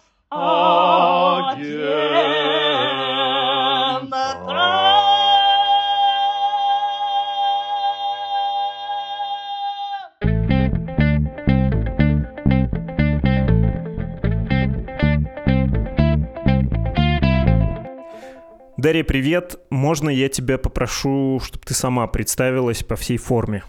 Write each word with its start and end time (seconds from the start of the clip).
Дарья, 18.85 19.03
привет. 19.03 19.57
Можно 19.71 20.11
я 20.11 20.29
тебя 20.29 20.59
попрошу, 20.59 21.41
чтобы 21.43 21.63
ты 21.65 21.73
сама 21.73 22.05
представилась 22.05 22.83
по 22.83 22.95
всей 22.95 23.17
форме? 23.17 23.63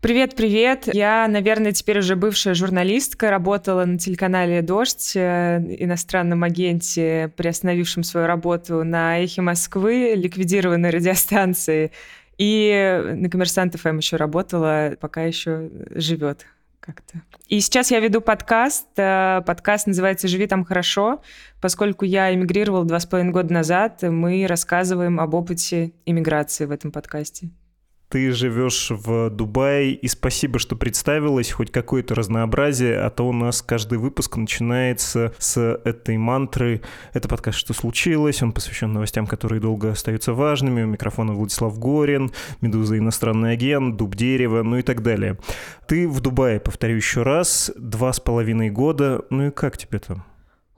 Привет, 0.00 0.36
привет. 0.36 0.88
Я, 0.90 1.28
наверное, 1.28 1.72
теперь 1.72 1.98
уже 1.98 2.16
бывшая 2.16 2.54
журналистка, 2.54 3.28
работала 3.28 3.84
на 3.84 3.98
телеканале 3.98 4.62
«Дождь», 4.62 5.12
э, 5.14 5.58
иностранном 5.80 6.44
агенте, 6.44 7.30
приостановившем 7.36 8.02
свою 8.04 8.26
работу 8.26 8.84
на 8.84 9.22
«Эхе 9.22 9.42
Москвы», 9.42 10.14
ликвидированной 10.16 10.88
радиостанции. 10.88 11.92
И 12.38 13.02
на 13.04 13.28
«Коммерсант 13.28 13.78
ФМ» 13.78 13.98
еще 13.98 14.16
работала, 14.16 14.96
пока 14.98 15.24
еще 15.24 15.68
живет 15.90 16.46
как-то. 16.88 17.22
И 17.46 17.60
сейчас 17.60 17.90
я 17.90 18.00
веду 18.00 18.20
подкаст. 18.20 18.86
Э, 18.96 19.42
подкаст 19.46 19.86
называется 19.86 20.26
«Живи 20.28 20.46
там 20.46 20.64
хорошо». 20.64 21.22
Поскольку 21.60 22.04
я 22.04 22.34
эмигрировала 22.34 22.84
два 22.84 22.98
с 22.98 23.06
половиной 23.06 23.32
года 23.32 23.52
назад, 23.52 24.02
мы 24.02 24.46
рассказываем 24.46 25.20
об 25.20 25.34
опыте 25.34 25.92
иммиграции 26.06 26.64
в 26.64 26.70
этом 26.70 26.92
подкасте 26.92 27.50
ты 28.08 28.32
живешь 28.32 28.90
в 28.90 29.30
Дубае, 29.30 29.92
и 29.92 30.08
спасибо, 30.08 30.58
что 30.58 30.76
представилась, 30.76 31.52
хоть 31.52 31.70
какое-то 31.70 32.14
разнообразие, 32.14 32.98
а 32.98 33.10
то 33.10 33.28
у 33.28 33.32
нас 33.32 33.60
каждый 33.60 33.98
выпуск 33.98 34.36
начинается 34.36 35.34
с 35.38 35.60
этой 35.84 36.16
мантры. 36.16 36.80
Это 37.12 37.28
подкаст 37.28 37.58
«Что 37.58 37.74
случилось?», 37.74 38.42
он 38.42 38.52
посвящен 38.52 38.92
новостям, 38.92 39.26
которые 39.26 39.60
долго 39.60 39.90
остаются 39.90 40.32
важными. 40.32 40.82
У 40.82 40.86
микрофона 40.86 41.34
Владислав 41.34 41.78
Горин, 41.78 42.32
«Медуза. 42.60 42.98
Иностранный 42.98 43.52
агент», 43.52 43.96
«Дуб 43.96 44.14
дерева», 44.14 44.62
ну 44.62 44.78
и 44.78 44.82
так 44.82 45.02
далее. 45.02 45.38
Ты 45.86 46.08
в 46.08 46.20
Дубае, 46.20 46.60
повторю 46.60 46.96
еще 46.96 47.22
раз, 47.22 47.70
два 47.76 48.12
с 48.12 48.20
половиной 48.20 48.70
года. 48.70 49.24
Ну 49.30 49.48
и 49.48 49.50
как 49.50 49.76
тебе 49.76 49.98
там? 49.98 50.24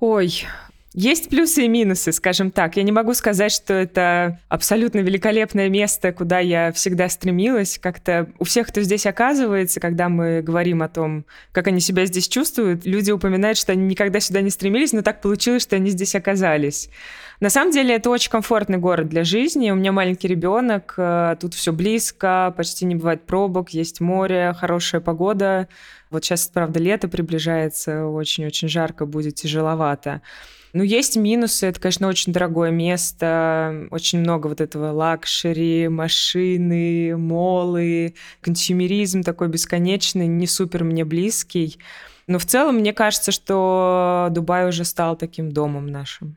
Ой, 0.01 0.47
есть 0.93 1.29
плюсы 1.29 1.67
и 1.67 1.69
минусы, 1.69 2.11
скажем 2.11 2.51
так. 2.51 2.77
Я 2.77 2.83
не 2.83 2.91
могу 2.91 3.15
сказать, 3.15 3.53
что 3.53 3.75
это 3.75 4.41
абсолютно 4.49 4.99
великолепное 4.99 5.69
место, 5.69 6.13
куда 6.13 6.41
я 6.41 6.73
всегда 6.73 7.09
стремилась. 7.09 7.79
Как-то 7.79 8.29
у 8.41 8.45
всех, 8.45 8.67
кто 8.69 8.81
здесь 8.81 9.07
оказывается, 9.07 9.79
когда 9.79 10.09
мы 10.09 10.43
говорим 10.43 10.83
о 10.83 10.89
том, 10.89 11.25
как 11.53 11.69
они 11.69 11.79
себя 11.79 12.07
здесь 12.07 12.27
чувствуют, 12.27 12.87
люди 12.87 13.13
упоминают, 13.13 13.57
что 13.57 13.71
они 13.71 13.85
никогда 13.85 14.19
сюда 14.19 14.41
не 14.41 14.51
стремились, 14.51 14.93
но 14.93 15.03
так 15.03 15.21
получилось, 15.21 15.63
что 15.63 15.77
они 15.77 15.91
здесь 15.91 16.17
оказались. 16.17 16.91
На 17.39 17.51
самом 17.51 17.71
деле 17.71 17.95
это 17.95 18.11
очень 18.11 18.31
комфортный 18.31 18.79
город 18.79 19.09
для 19.09 19.23
жизни. 19.23 19.71
У 19.71 19.77
меня 19.77 19.93
маленький 19.93 20.27
ребенок, 20.27 20.95
э, 20.97 21.37
тут 21.41 21.55
все 21.55 21.73
близко, 21.73 22.53
почти 22.57 22.85
не 22.85 22.97
бывает 22.97 23.25
пробок, 23.27 23.71
есть 23.71 24.01
море, 24.01 24.55
хорошая 24.59 25.01
погода. 25.01 25.69
Вот 26.11 26.25
сейчас, 26.25 26.49
правда, 26.49 26.81
лето 26.81 27.07
приближается, 27.07 28.07
очень-очень 28.07 28.69
жарко, 28.69 29.07
будет 29.07 29.37
тяжеловато. 29.37 30.21
Ну, 30.73 30.83
есть 30.83 31.17
минусы. 31.17 31.67
Это, 31.67 31.81
конечно, 31.81 32.09
очень 32.09 32.33
дорогое 32.33 32.71
место. 32.71 33.89
Очень 33.91 34.21
много 34.21 34.47
вот 34.47 34.61
этого 34.61 34.93
luxury, 34.93 35.89
машины, 35.89 37.17
молы, 37.17 38.15
консюмеризм 38.41 39.23
такой 39.23 39.49
бесконечный, 39.49 40.27
не 40.27 40.47
супер 40.47 40.85
мне 40.85 41.05
близкий. 41.05 41.79
Но 42.27 42.39
в 42.39 42.47
целом 42.47 42.77
мне 42.77 42.93
кажется, 42.93 43.33
что 43.33 44.29
Дубай 44.31 44.69
уже 44.69 44.85
стал 44.85 45.17
таким 45.17 45.51
домом 45.51 45.87
нашим. 45.87 46.37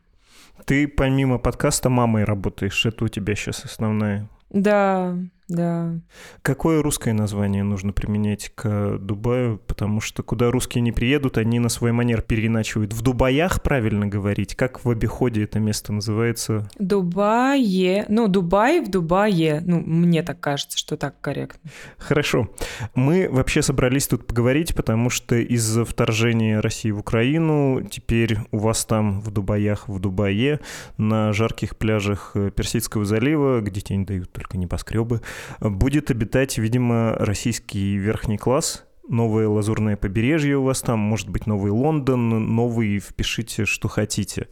Ты 0.66 0.88
помимо 0.88 1.40
подкаста 1.40 1.90
мамой 1.90 2.24
работаешь, 2.24 2.86
это 2.86 3.06
у 3.06 3.08
тебя 3.08 3.36
сейчас 3.36 3.66
основная 3.66 4.30
да, 4.54 5.18
да. 5.48 6.00
Какое 6.42 6.82
русское 6.82 7.14
название 7.14 7.64
нужно 7.64 7.94
применять 7.94 8.52
к 8.56 8.98
Дубаю? 8.98 9.60
Потому 9.60 10.02
что 10.02 10.24
куда 10.24 10.52
русские 10.52 10.82
не 10.82 10.92
приедут, 10.92 11.38
они 11.38 11.60
на 11.60 11.70
свой 11.70 11.92
манер 11.92 12.22
переиначивают. 12.22 12.94
В 12.94 13.02
Дубаях 13.02 13.62
правильно 13.62 14.08
говорить? 14.08 14.56
Как 14.56 14.84
в 14.84 14.90
обиходе 14.90 15.44
это 15.44 15.60
место 15.60 15.94
называется? 15.94 16.70
Дубае. 16.80 18.06
Ну, 18.10 18.28
Дубай 18.28 18.80
в 18.82 18.90
Дубае. 18.90 19.62
Ну, 19.66 19.80
мне 19.80 20.24
так 20.24 20.40
кажется, 20.40 20.78
что 20.78 20.98
так 20.98 21.20
корректно. 21.22 21.70
Хорошо. 21.98 22.50
Мы 22.96 23.30
вообще 23.30 23.62
собрались 23.62 24.08
тут 24.08 24.28
поговорить, 24.28 24.76
потому 24.76 25.10
что 25.10 25.36
из-за 25.36 25.86
вторжения 25.86 26.60
России 26.60 26.92
в 26.92 27.00
Украину 27.00 27.82
теперь 27.90 28.38
у 28.52 28.58
вас 28.58 28.86
там 28.86 29.22
в 29.22 29.32
Дубаях, 29.32 29.88
в 29.88 30.00
Дубае, 30.00 30.60
на 30.98 31.34
жарких 31.34 31.78
пляжах 31.78 32.36
Персидского 32.56 33.06
залива, 33.06 33.62
где 33.62 33.82
тень 33.82 34.06
дают 34.06 34.32
только 34.32 34.58
небоскребы, 34.58 35.22
будет 35.60 36.12
обитать, 36.12 36.58
видимо, 36.58 37.14
российский 37.20 37.98
верхний 37.98 38.38
класс, 38.38 38.86
новое 39.08 39.48
лазурное 39.48 39.98
побережье 39.98 40.58
у 40.58 40.64
вас 40.64 40.82
там, 40.82 41.00
может 41.00 41.30
быть, 41.30 41.46
новый 41.46 41.72
Лондон, 41.72 42.56
новый, 42.56 43.00
впишите, 43.00 43.66
что 43.66 43.88
хотите. 43.88 44.48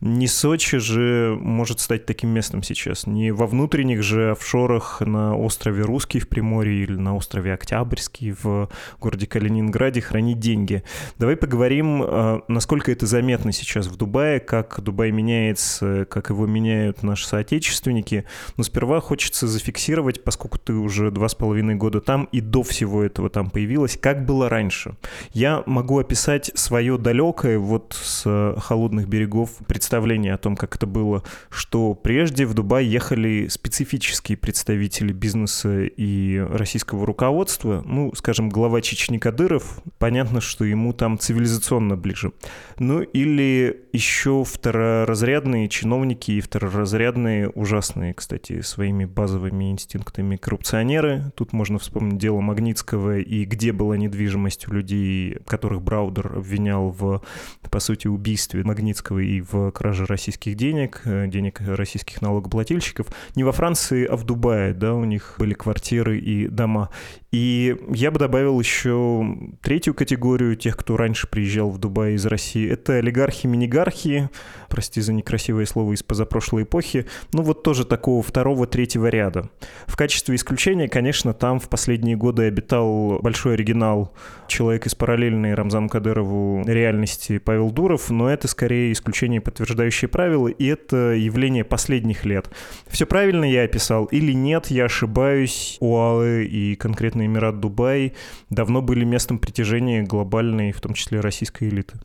Не 0.00 0.28
Сочи 0.28 0.78
же 0.78 1.36
может 1.40 1.80
стать 1.80 2.06
таким 2.06 2.30
местом 2.30 2.62
сейчас. 2.62 3.06
Не 3.06 3.32
во 3.32 3.46
внутренних 3.46 4.02
же 4.02 4.32
офшорах 4.32 5.00
на 5.00 5.36
острове 5.36 5.82
Русский 5.82 6.20
в 6.20 6.28
Приморье 6.28 6.84
или 6.84 6.96
на 6.96 7.16
острове 7.16 7.52
Октябрьский 7.52 8.34
в 8.40 8.68
городе 9.00 9.26
Калининграде 9.26 10.00
хранить 10.00 10.38
деньги. 10.38 10.82
Давай 11.18 11.36
поговорим, 11.36 12.02
а, 12.02 12.42
насколько 12.48 12.92
это 12.92 13.06
заметно 13.06 13.52
сейчас 13.52 13.86
в 13.86 13.96
Дубае, 13.96 14.40
как 14.40 14.80
Дубай 14.80 15.10
меняется, 15.10 16.06
как 16.08 16.30
его 16.30 16.46
меняют 16.46 17.02
наши 17.02 17.26
соотечественники. 17.26 18.24
Но 18.56 18.62
сперва 18.62 19.00
хочется 19.00 19.48
зафиксировать, 19.48 20.22
поскольку 20.22 20.58
ты 20.58 20.74
уже 20.74 21.10
два 21.10 21.28
с 21.28 21.34
половиной 21.34 21.74
года 21.74 22.00
там 22.00 22.28
и 22.32 22.40
до 22.40 22.62
всего 22.62 23.02
этого 23.02 23.30
там 23.30 23.50
появилась, 23.50 23.95
есть 23.96 24.00
как 24.00 24.24
было 24.24 24.48
раньше. 24.48 24.96
Я 25.32 25.62
могу 25.66 25.98
описать 25.98 26.50
свое 26.54 26.98
далекое 26.98 27.58
вот 27.58 27.96
с 28.00 28.54
холодных 28.58 29.08
берегов 29.08 29.50
представление 29.66 30.34
о 30.34 30.38
том, 30.38 30.56
как 30.56 30.76
это 30.76 30.86
было, 30.86 31.22
что 31.50 31.94
прежде 31.94 32.46
в 32.46 32.54
Дубай 32.54 32.84
ехали 32.84 33.48
специфические 33.48 34.36
представители 34.36 35.12
бизнеса 35.12 35.84
и 35.84 36.38
российского 36.38 37.06
руководства, 37.06 37.82
ну, 37.84 38.12
скажем, 38.14 38.48
глава 38.48 38.80
Чечни 38.80 39.18
Кадыров, 39.18 39.80
понятно, 39.98 40.40
что 40.40 40.64
ему 40.64 40.92
там 40.92 41.18
цивилизационно 41.18 41.96
ближе. 41.96 42.32
Ну, 42.78 43.00
или 43.00 43.84
еще 43.92 44.44
второразрядные 44.44 45.68
чиновники 45.68 46.32
и 46.32 46.40
второразрядные, 46.40 47.48
ужасные, 47.48 48.14
кстати, 48.14 48.60
своими 48.60 49.04
базовыми 49.04 49.70
инстинктами 49.70 50.36
коррупционеры. 50.36 51.32
Тут 51.34 51.52
можно 51.52 51.78
вспомнить 51.78 52.18
дело 52.18 52.40
Магнитского 52.40 53.18
и 53.18 53.44
где 53.44 53.72
был 53.72 53.85
была 53.86 53.96
недвижимость 53.96 54.68
у 54.68 54.72
людей, 54.72 55.38
которых 55.46 55.80
Браудер 55.80 56.38
обвинял 56.38 56.90
в, 56.90 57.22
по 57.70 57.80
сути, 57.80 58.08
убийстве 58.08 58.64
Магнитского 58.64 59.20
и 59.20 59.40
в 59.40 59.70
краже 59.70 60.06
российских 60.06 60.56
денег, 60.56 61.02
э, 61.04 61.28
денег 61.28 61.60
российских 61.60 62.20
налогоплательщиков. 62.20 63.06
Не 63.36 63.44
во 63.44 63.52
Франции, 63.52 64.04
а 64.04 64.16
в 64.16 64.24
Дубае, 64.24 64.74
да, 64.74 64.94
у 64.94 65.04
них 65.04 65.36
были 65.38 65.54
квартиры 65.54 66.18
и 66.18 66.48
дома. 66.48 66.90
И 67.32 67.76
я 67.90 68.10
бы 68.10 68.18
добавил 68.18 68.58
еще 68.58 69.36
третью 69.62 69.94
категорию 69.94 70.56
тех, 70.56 70.76
кто 70.76 70.96
раньше 70.96 71.26
приезжал 71.26 71.70
в 71.70 71.78
Дубай 71.78 72.14
из 72.14 72.24
России. 72.24 72.70
Это 72.70 72.94
олигархи-минигархи, 72.94 74.30
прости 74.68 75.00
за 75.00 75.12
некрасивое 75.12 75.66
слово, 75.66 75.92
из 75.92 76.02
позапрошлой 76.02 76.62
эпохи. 76.62 77.06
Ну 77.32 77.42
вот 77.42 77.62
тоже 77.62 77.84
такого 77.84 78.22
второго-третьего 78.22 79.08
ряда. 79.08 79.50
В 79.86 79.96
качестве 79.96 80.36
исключения, 80.36 80.88
конечно, 80.88 81.34
там 81.34 81.58
в 81.58 81.68
последние 81.68 82.16
годы 82.16 82.44
обитал 82.44 83.18
большой 83.20 83.54
оригинал, 83.54 84.14
человек 84.46 84.86
из 84.86 84.94
параллельной 84.94 85.54
Рамзану 85.54 85.88
Кадырову 85.88 86.64
реальности 86.66 87.38
Павел 87.38 87.70
Дуров, 87.70 88.08
но 88.10 88.30
это 88.30 88.48
скорее 88.48 88.92
исключение, 88.92 89.40
подтверждающее 89.40 90.08
правила, 90.08 90.48
и 90.48 90.64
это 90.66 91.14
явление 91.14 91.64
последних 91.64 92.24
лет. 92.24 92.48
Все 92.86 93.04
правильно 93.04 93.44
я 93.44 93.62
описал 93.62 94.04
или 94.06 94.32
нет, 94.32 94.68
я 94.68 94.84
ошибаюсь. 94.84 95.76
УАЭ 95.80 96.44
и 96.44 96.76
конкретно 96.76 97.15
Эмират 97.24 97.60
Дубай 97.60 98.14
давно 98.50 98.82
были 98.82 99.04
местом 99.04 99.38
притяжения 99.38 100.02
глобальной, 100.02 100.72
в 100.72 100.80
том 100.80 100.92
числе 100.94 101.20
российской 101.20 101.68
элиты. 101.68 101.98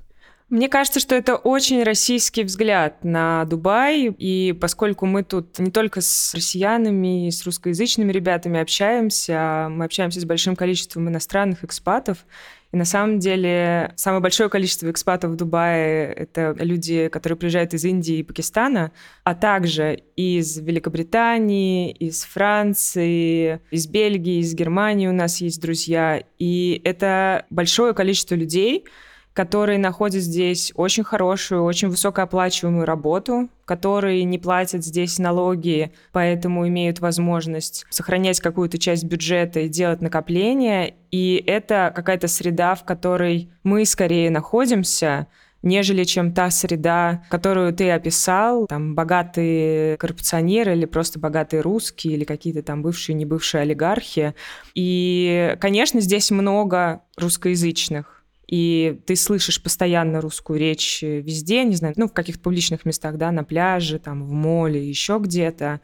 Мне 0.51 0.67
кажется, 0.67 0.99
что 0.99 1.15
это 1.15 1.37
очень 1.37 1.81
российский 1.81 2.43
взгляд 2.43 3.05
на 3.05 3.45
Дубай, 3.45 4.07
и 4.07 4.51
поскольку 4.51 5.05
мы 5.05 5.23
тут 5.23 5.57
не 5.59 5.71
только 5.71 6.01
с 6.01 6.33
россиянами, 6.35 7.29
с 7.29 7.45
русскоязычными 7.45 8.11
ребятами 8.11 8.59
общаемся, 8.59 9.33
а 9.37 9.69
мы 9.69 9.85
общаемся 9.85 10.19
с 10.19 10.25
большим 10.25 10.57
количеством 10.57 11.07
иностранных 11.07 11.63
экспатов, 11.63 12.25
и 12.71 12.77
на 12.77 12.85
самом 12.85 13.19
деле 13.19 13.93
самое 13.97 14.21
большое 14.21 14.49
количество 14.49 14.89
экспатов 14.89 15.31
в 15.31 15.35
Дубае— 15.35 16.13
это 16.15 16.55
люди, 16.57 17.09
которые 17.09 17.37
приезжают 17.37 17.73
из 17.73 17.83
Индии 17.83 18.17
и 18.17 18.23
Пакистана, 18.23 18.91
а 19.23 19.35
также 19.35 20.03
из 20.15 20.57
Великобритании, 20.57 21.91
из 21.91 22.23
Франции, 22.23 23.59
из 23.71 23.87
Бельгии, 23.87 24.39
из 24.39 24.53
Германии 24.53 25.07
у 25.07 25.13
нас 25.13 25.41
есть 25.41 25.61
друзья. 25.61 26.23
И 26.39 26.81
это 26.85 27.45
большое 27.49 27.93
количество 27.93 28.35
людей, 28.35 28.85
которые 29.33 29.79
находят 29.79 30.21
здесь 30.21 30.73
очень 30.75 31.03
хорошую, 31.03 31.63
очень 31.63 31.89
высокооплачиваемую 31.89 32.85
работу, 32.85 33.49
которые 33.65 34.23
не 34.25 34.37
платят 34.37 34.83
здесь 34.83 35.19
налоги, 35.19 35.93
поэтому 36.11 36.67
имеют 36.67 36.99
возможность 36.99 37.85
сохранять 37.89 38.41
какую-то 38.41 38.77
часть 38.77 39.05
бюджета 39.05 39.61
и 39.61 39.69
делать 39.69 40.01
накопления. 40.01 40.95
И 41.11 41.41
это 41.47 41.93
какая-то 41.95 42.27
среда, 42.27 42.75
в 42.75 42.83
которой 42.83 43.49
мы 43.63 43.85
скорее 43.85 44.29
находимся, 44.29 45.27
нежели 45.63 46.03
чем 46.03 46.33
та 46.33 46.49
среда, 46.49 47.23
которую 47.29 47.73
ты 47.73 47.89
описал, 47.91 48.65
там 48.67 48.95
богатые 48.95 49.95
коррупционеры 49.97 50.73
или 50.73 50.85
просто 50.85 51.19
богатые 51.19 51.61
русские 51.61 52.15
или 52.15 52.25
какие-то 52.25 52.63
там 52.63 52.81
бывшие, 52.81 53.15
не 53.15 53.25
бывшие 53.25 53.61
олигархи. 53.61 54.33
И, 54.73 55.55
конечно, 55.61 56.01
здесь 56.01 56.31
много 56.31 57.03
русскоязычных 57.15 58.20
и 58.51 58.99
ты 59.05 59.15
слышишь 59.15 59.63
постоянно 59.63 60.19
русскую 60.19 60.59
речь 60.59 61.01
везде, 61.01 61.63
не 61.63 61.77
знаю, 61.77 61.93
ну, 61.95 62.09
в 62.09 62.13
каких-то 62.13 62.41
публичных 62.41 62.83
местах, 62.83 63.15
да, 63.15 63.31
на 63.31 63.45
пляже, 63.45 63.97
там, 63.97 64.23
в 64.23 64.31
моле, 64.33 64.87
еще 64.87 65.19
где-то. 65.21 65.79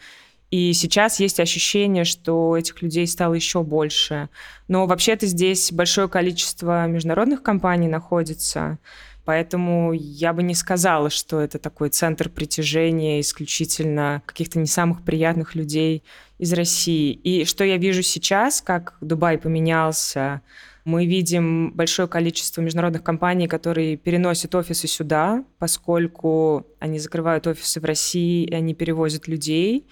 И 0.52 0.74
сейчас 0.74 1.22
есть 1.22 1.40
ощущение, 1.40 2.04
что 2.04 2.58
этих 2.58 2.82
людей 2.82 3.08
стало 3.08 3.36
еще 3.36 3.64
больше. 3.64 4.28
Но 4.68 4.86
вообще-то 4.86 5.28
здесь 5.28 5.72
большое 5.72 6.10
количество 6.10 6.88
международных 6.88 7.42
компаний 7.42 7.88
находится, 7.88 8.80
поэтому 9.24 9.94
я 9.94 10.34
бы 10.34 10.44
не 10.44 10.54
сказала, 10.54 11.10
что 11.10 11.40
это 11.40 11.60
такой 11.60 11.88
центр 11.90 12.28
притяжения 12.28 13.22
исключительно 13.22 14.22
каких-то 14.26 14.60
не 14.60 14.68
самых 14.68 15.06
приятных 15.06 15.56
людей 15.56 16.04
из 16.38 16.52
России. 16.52 17.14
И 17.14 17.46
что 17.46 17.64
я 17.64 17.78
вижу 17.78 18.04
сейчас, 18.04 18.62
как 18.62 18.96
Дубай 19.00 19.38
поменялся, 19.38 20.42
мы 20.88 21.06
видим 21.06 21.72
большое 21.74 22.08
количество 22.08 22.62
международных 22.62 23.04
компаний, 23.04 23.50
которые 23.50 23.98
переносят 23.98 24.56
офисы 24.56 24.88
сюда, 24.88 25.44
поскольку 25.60 26.66
они 26.80 26.98
закрывают 26.98 27.46
офисы 27.46 27.82
в 27.82 27.86
России, 27.86 28.46
и 28.46 28.54
они 28.54 28.74
перевозят 28.74 29.28
людей. 29.28 29.86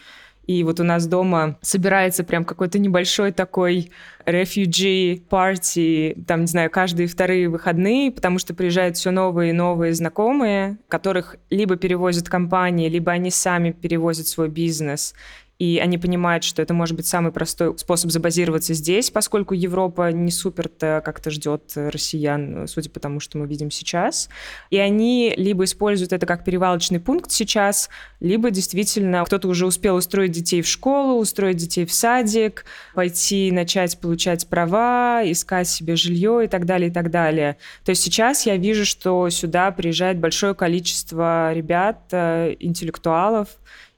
И 0.47 0.63
вот 0.63 0.79
у 0.79 0.83
нас 0.83 1.05
дома 1.05 1.57
собирается 1.61 2.23
прям 2.23 2.45
какой-то 2.45 2.79
небольшой 2.79 3.33
такой 3.33 3.91
refugee 4.25 5.21
party, 5.27 6.23
там, 6.25 6.41
не 6.41 6.47
знаю, 6.47 6.69
каждые 6.69 7.07
вторые 7.07 7.49
выходные, 7.49 8.09
потому 8.09 8.39
что 8.39 8.53
приезжают 8.53 8.95
все 8.95 9.11
новые 9.11 9.49
и 9.49 9.53
новые 9.53 9.93
знакомые, 9.93 10.77
которых 10.87 11.35
либо 11.49 11.75
перевозят 11.75 12.29
компании, 12.29 12.87
либо 12.87 13.11
они 13.11 13.31
сами 13.31 13.71
перевозят 13.71 14.27
свой 14.27 14.47
бизнес 14.47 15.13
и 15.57 15.79
они 15.79 15.97
понимают, 15.97 16.43
что 16.43 16.61
это 16.61 16.73
может 16.73 16.97
быть 16.97 17.07
самый 17.07 17.31
простой 17.31 17.77
способ 17.77 18.11
забазироваться 18.11 18.73
здесь, 18.73 19.09
поскольку 19.09 19.53
Европа 19.53 20.11
не 20.11 20.31
супер-то 20.31 21.01
как-то 21.05 21.29
ждет 21.29 21.71
россиян, 21.75 22.67
судя 22.67 22.89
по 22.89 22.99
тому, 22.99 23.21
что 23.21 23.37
мы 23.37 23.47
видим 23.47 23.71
сейчас. 23.71 24.29
И 24.69 24.77
они 24.77 25.33
либо 25.37 25.63
используют 25.63 26.11
это 26.11 26.25
как 26.25 26.43
перевалочный 26.43 26.99
пункт 26.99 27.31
сейчас, 27.31 27.89
либо 28.19 28.51
действительно 28.51 29.23
кто-то 29.23 29.47
уже 29.47 29.65
успел 29.65 29.95
устроить 29.95 30.31
детей 30.31 30.61
в 30.61 30.67
школу, 30.67 31.19
устроить 31.19 31.57
детей 31.57 31.85
в 31.85 31.93
садик, 31.93 32.65
пойти 32.93 33.51
начать 33.51 33.97
получать 33.99 34.47
права, 34.47 35.21
искать 35.23 35.69
себе 35.69 35.95
жилье 35.95 36.43
и 36.43 36.47
так 36.47 36.65
далее, 36.65 36.89
и 36.89 36.93
так 36.93 37.09
далее. 37.11 37.57
То 37.85 37.91
есть 37.91 38.03
сейчас 38.03 38.45
я 38.45 38.57
вижу, 38.57 38.85
что 38.85 39.29
сюда 39.29 39.71
приезжает 39.71 40.19
большое 40.19 40.53
количество 40.53 41.53
ребят, 41.53 42.01
э, 42.11 42.55
интеллектуалов, 42.59 43.47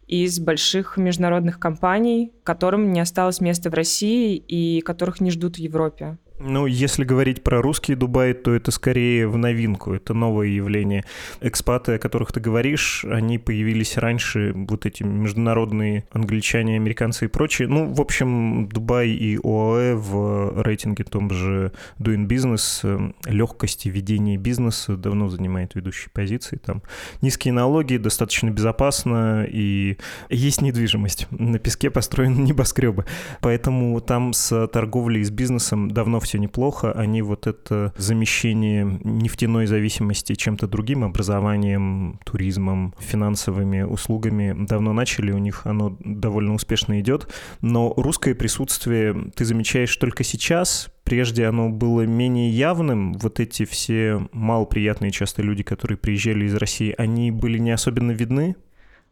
из 0.07 0.39
больших 0.39 0.97
международных 0.97 1.59
компаний, 1.59 2.31
которым 2.43 2.93
не 2.93 2.99
осталось 2.99 3.41
места 3.41 3.69
в 3.69 3.73
России 3.73 4.35
и 4.35 4.81
которых 4.81 5.19
не 5.19 5.31
ждут 5.31 5.57
в 5.57 5.59
Европе. 5.59 6.17
Ну, 6.39 6.67
если 6.67 7.03
говорить 7.03 7.41
про 7.43 7.63
русский 7.63 7.95
Дубай, 7.95 8.33
то 8.33 8.53
это 8.53 8.69
скорее 8.69 9.27
в 9.27 9.37
новинку, 9.37 9.93
это 9.93 10.13
новое 10.13 10.47
явление. 10.47 11.03
Экспаты, 11.41 11.93
о 11.93 11.97
которых 11.97 12.31
ты 12.31 12.39
говоришь, 12.39 13.03
они 13.09 13.39
появились 13.39 13.97
раньше, 13.97 14.53
вот 14.53 14.85
эти 14.85 15.01
международные 15.01 16.05
англичане, 16.11 16.75
американцы 16.75 17.25
и 17.25 17.27
прочие. 17.27 17.67
Ну, 17.67 17.91
в 17.91 17.99
общем, 17.99 18.69
Дубай 18.69 19.09
и 19.09 19.39
ОАЭ 19.43 19.95
в 19.95 20.61
рейтинге 20.61 21.05
том 21.05 21.31
же 21.31 21.71
Doing 21.99 22.27
Business, 22.27 22.81
э, 22.83 23.13
легкости 23.25 23.89
ведения 23.89 24.37
бизнеса 24.37 24.95
давно 24.95 25.29
занимает 25.29 25.73
ведущие 25.73 26.11
позиции. 26.13 26.57
Там 26.63 26.83
низкие 27.21 27.53
налоги, 27.53 27.97
достаточно 27.97 28.51
безопасно 28.51 29.43
и 29.49 29.97
есть 30.29 30.61
недвижимость. 30.61 31.25
На 31.31 31.57
песке 31.57 31.89
построены 31.89 32.41
небоскребы. 32.41 33.05
Поэтому 33.41 33.99
там 34.01 34.33
с 34.33 34.67
торговлей 34.67 35.21
и 35.21 35.23
с 35.23 35.31
бизнесом 35.31 35.89
давно 35.89 36.19
все 36.27 36.37
неплохо, 36.39 36.91
они 36.91 37.21
вот 37.21 37.47
это 37.47 37.93
замещение 37.97 38.99
нефтяной 39.03 39.65
зависимости 39.65 40.35
чем-то 40.35 40.67
другим, 40.67 41.03
образованием, 41.03 42.19
туризмом, 42.25 42.93
финансовыми 42.99 43.81
услугами 43.81 44.53
давно 44.67 44.93
начали, 44.93 45.31
у 45.31 45.37
них 45.37 45.65
оно 45.65 45.97
довольно 45.99 46.53
успешно 46.53 46.99
идет, 46.99 47.33
но 47.61 47.93
русское 47.95 48.35
присутствие 48.35 49.31
ты 49.35 49.45
замечаешь 49.45 49.95
только 49.95 50.23
сейчас, 50.23 50.89
прежде 51.03 51.45
оно 51.45 51.69
было 51.69 52.01
менее 52.01 52.49
явным, 52.49 53.13
вот 53.13 53.39
эти 53.39 53.65
все 53.65 54.27
малоприятные 54.33 55.11
часто 55.11 55.41
люди, 55.41 55.63
которые 55.63 55.97
приезжали 55.97 56.45
из 56.45 56.55
России, 56.55 56.93
они 56.97 57.31
были 57.31 57.57
не 57.57 57.71
особенно 57.71 58.11
видны, 58.11 58.55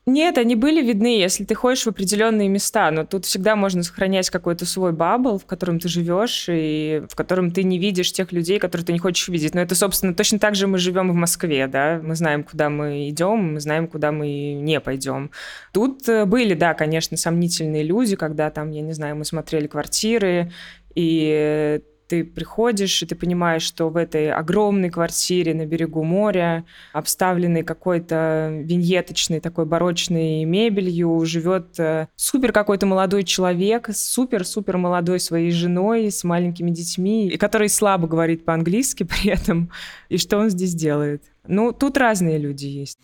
нет, 0.06 0.38
они 0.38 0.56
были 0.56 0.86
видны, 0.86 1.18
если 1.18 1.46
ты 1.46 1.56
ходишь 1.56 1.84
в 1.84 1.88
определенные 1.88 2.48
места, 2.48 2.92
но 2.92 3.06
тут 3.06 3.26
всегда 3.26 3.56
можно 3.56 3.82
сохранять 3.82 4.30
какой-то 4.30 4.66
свой 4.66 4.92
бабл, 4.92 5.40
в 5.40 5.46
котором 5.46 5.80
ты 5.80 5.88
живешь 5.88 6.46
и 6.48 7.02
в 7.10 7.16
котором 7.16 7.50
ты 7.50 7.64
не 7.64 7.80
видишь 7.80 8.12
тех 8.12 8.32
людей, 8.32 8.60
которых 8.60 8.86
ты 8.86 8.94
не 8.94 9.00
хочешь 9.00 9.28
видеть. 9.30 9.56
Но 9.56 9.62
это, 9.62 9.74
собственно, 9.74 10.14
точно 10.14 10.38
так 10.38 10.54
же 10.54 10.68
мы 10.68 10.78
живем 10.78 11.12
в 11.12 11.16
Москве, 11.16 11.66
да, 11.68 12.00
мы 12.04 12.16
знаем, 12.16 12.44
куда 12.44 12.70
мы 12.70 13.10
идем, 13.10 13.54
мы 13.54 13.60
знаем, 13.60 13.88
куда 13.88 14.12
мы 14.12 14.54
не 14.54 14.80
пойдем. 14.80 15.32
Тут 15.74 16.08
э, 16.08 16.26
были, 16.26 16.54
да, 16.54 16.76
конечно, 16.76 17.18
сомнительные 17.18 17.82
люди, 17.82 18.16
когда 18.16 18.52
там, 18.52 18.70
я 18.70 18.82
не 18.82 18.94
знаю, 18.94 19.16
мы 19.16 19.26
смотрели 19.26 19.66
квартиры, 19.66 20.52
и 20.94 21.82
ты 22.08 22.24
приходишь, 22.24 23.02
и 23.02 23.06
ты 23.06 23.16
понимаешь, 23.16 23.64
что 23.64 23.90
в 23.90 23.98
этой 23.98 24.32
огромной 24.32 24.90
квартире 24.90 25.54
на 25.54 25.66
берегу 25.66 26.04
моря, 26.04 26.66
обставленной 26.94 27.64
какой-то 27.64 28.52
виньеточной 28.64 29.40
такой 29.40 29.66
барочной 29.66 30.44
мебелью, 30.46 31.26
живет 31.26 31.80
э, 31.80 32.08
супер 32.16 32.52
какой-то 32.52 32.86
молодой 32.86 33.24
человек, 33.24 33.90
супер-супер 33.92 34.78
молодой 34.78 35.20
своей 35.20 35.52
женой, 35.52 36.12
с 36.12 36.24
маленькими 36.24 36.72
детьми, 36.72 37.28
и 37.28 37.38
который 37.38 37.70
слабо 37.70 38.08
говорит 38.08 38.46
по-английски 38.46 39.04
при 39.10 39.32
этом, 39.32 39.72
и 40.10 40.18
что 40.18 40.38
он 40.38 40.50
здесь 40.50 40.74
делает. 40.74 41.24
Ну, 41.48 41.72
тут 41.72 41.98
разные 41.98 42.38
люди 42.38 42.66
есть. 42.66 43.00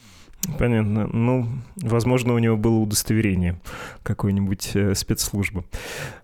Понятно. 0.58 1.08
Ну, 1.08 1.48
возможно, 1.76 2.34
у 2.34 2.40
него 2.40 2.58
было 2.58 2.78
удостоверение 2.78 3.60
какой-нибудь 4.04 4.72
э, 4.74 4.96
спецслужбы. 4.96 5.66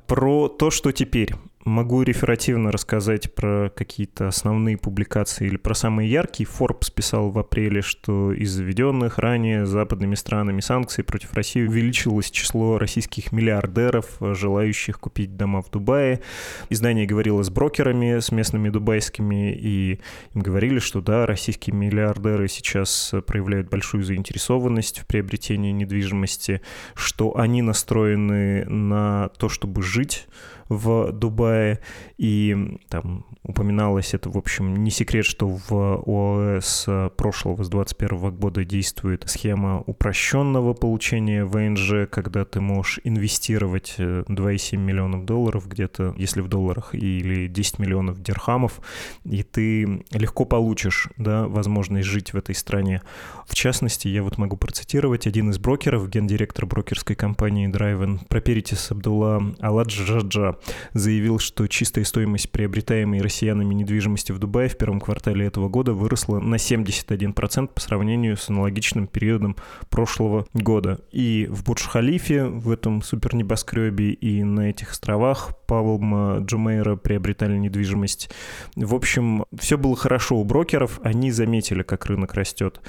Про 0.07 0.47
то, 0.47 0.71
что 0.71 0.91
теперь. 0.91 1.35
Могу 1.67 2.01
реферативно 2.01 2.71
рассказать 2.71 3.33
про 3.33 3.69
какие-то 3.69 4.27
основные 4.27 4.77
публикации 4.77 5.47
или 5.47 5.57
про 5.57 5.75
самые 5.75 6.09
яркие. 6.09 6.47
Forbes 6.47 6.91
писал 6.93 7.29
в 7.29 7.37
апреле, 7.37 7.81
что 7.81 8.31
из 8.31 8.51
заведенных 8.51 9.17
ранее 9.17 9.65
западными 9.65 10.15
странами 10.15 10.61
санкций 10.61 11.03
против 11.03 11.33
России 11.33 11.65
увеличилось 11.65 12.31
число 12.31 12.77
российских 12.77 13.31
миллиардеров, 13.31 14.17
желающих 14.19 14.99
купить 14.99 15.35
дома 15.35 15.61
в 15.61 15.69
Дубае. 15.69 16.21
Издание 16.69 17.05
говорило 17.05 17.43
с 17.43 17.49
брокерами, 17.49 18.19
с 18.19 18.31
местными 18.31 18.69
дубайскими, 18.69 19.53
и 19.53 19.99
им 20.33 20.41
говорили, 20.41 20.79
что 20.79 21.01
да, 21.01 21.25
российские 21.25 21.75
миллиардеры 21.75 22.47
сейчас 22.47 23.13
проявляют 23.25 23.69
большую 23.69 24.03
заинтересованность 24.03 24.99
в 24.99 25.05
приобретении 25.05 25.71
недвижимости, 25.71 26.61
что 26.95 27.37
они 27.37 27.61
настроены 27.61 28.65
на 28.65 29.29
то, 29.37 29.49
чтобы 29.49 29.83
жить 29.83 30.27
в 30.69 31.11
Дубае, 31.11 31.79
и 32.17 32.77
там 32.89 33.25
упоминалось 33.43 34.13
это, 34.13 34.29
в 34.29 34.37
общем, 34.37 34.75
не 34.83 34.91
секрет, 34.91 35.25
что 35.25 35.47
в 35.47 36.03
ОАС 36.05 36.87
прошлого, 37.15 37.63
с 37.63 37.69
21 37.69 38.35
года 38.35 38.65
действует 38.65 39.23
схема 39.27 39.81
упрощенного 39.85 40.73
получения 40.73 41.45
ВНЖ, 41.45 42.09
когда 42.09 42.45
ты 42.45 42.59
можешь 42.61 42.99
инвестировать 43.03 43.95
2,7 43.97 44.75
э, 44.75 44.77
миллионов 44.77 45.25
долларов 45.25 45.67
где-то, 45.67 46.13
если 46.17 46.41
в 46.41 46.47
долларах, 46.47 46.93
или 46.93 47.47
10 47.47 47.79
миллионов 47.79 48.21
дирхамов, 48.21 48.81
и 49.23 49.43
ты 49.43 50.03
легко 50.11 50.45
получишь 50.45 51.07
да, 51.17 51.47
возможность 51.47 52.07
жить 52.07 52.33
в 52.33 52.37
этой 52.37 52.55
стране. 52.55 53.01
В 53.45 53.55
частности, 53.55 54.07
я 54.07 54.23
вот 54.23 54.37
могу 54.37 54.57
процитировать 54.57 55.27
один 55.27 55.49
из 55.49 55.57
брокеров, 55.57 56.09
гендиректор 56.09 56.65
брокерской 56.65 57.15
компании 57.15 57.67
Драйвен 57.67 58.19
Проперитис 58.19 58.91
Абдулла 58.91 59.55
Аладжаджа, 59.59 60.56
заявил, 60.93 61.39
что 61.39 61.67
чистая 61.67 62.05
стоимость 62.05 62.51
приобретаемой 62.51 63.21
россиянами 63.21 63.73
недвижимости 63.73 64.31
в 64.31 64.39
Дубае 64.39 64.69
в 64.69 64.77
первом 64.77 64.99
квартале 64.99 65.45
этого 65.45 65.69
года 65.69 65.93
выросла 65.93 66.39
на 66.39 66.55
71% 66.55 67.67
по 67.67 67.81
сравнению 67.81 68.37
с 68.37 68.49
аналогичным 68.49 69.07
периодом 69.07 69.55
прошлого 69.89 70.45
года. 70.53 70.99
И 71.11 71.47
в 71.49 71.63
Бурдж-Халифе, 71.63 72.47
в 72.47 72.69
этом 72.69 73.01
супер 73.01 73.35
небоскребе 73.35 74.11
и 74.11 74.43
на 74.43 74.69
этих 74.69 74.91
островах 74.91 75.51
Павлма 75.67 76.39
Джумейра 76.39 76.95
приобретали 76.95 77.57
недвижимость. 77.57 78.29
В 78.75 78.95
общем, 78.95 79.45
все 79.57 79.77
было 79.77 79.95
хорошо 79.95 80.37
у 80.37 80.43
брокеров, 80.43 80.99
они 81.03 81.31
заметили, 81.31 81.83
как 81.83 82.05
рынок 82.05 82.33
растет. 82.33 82.81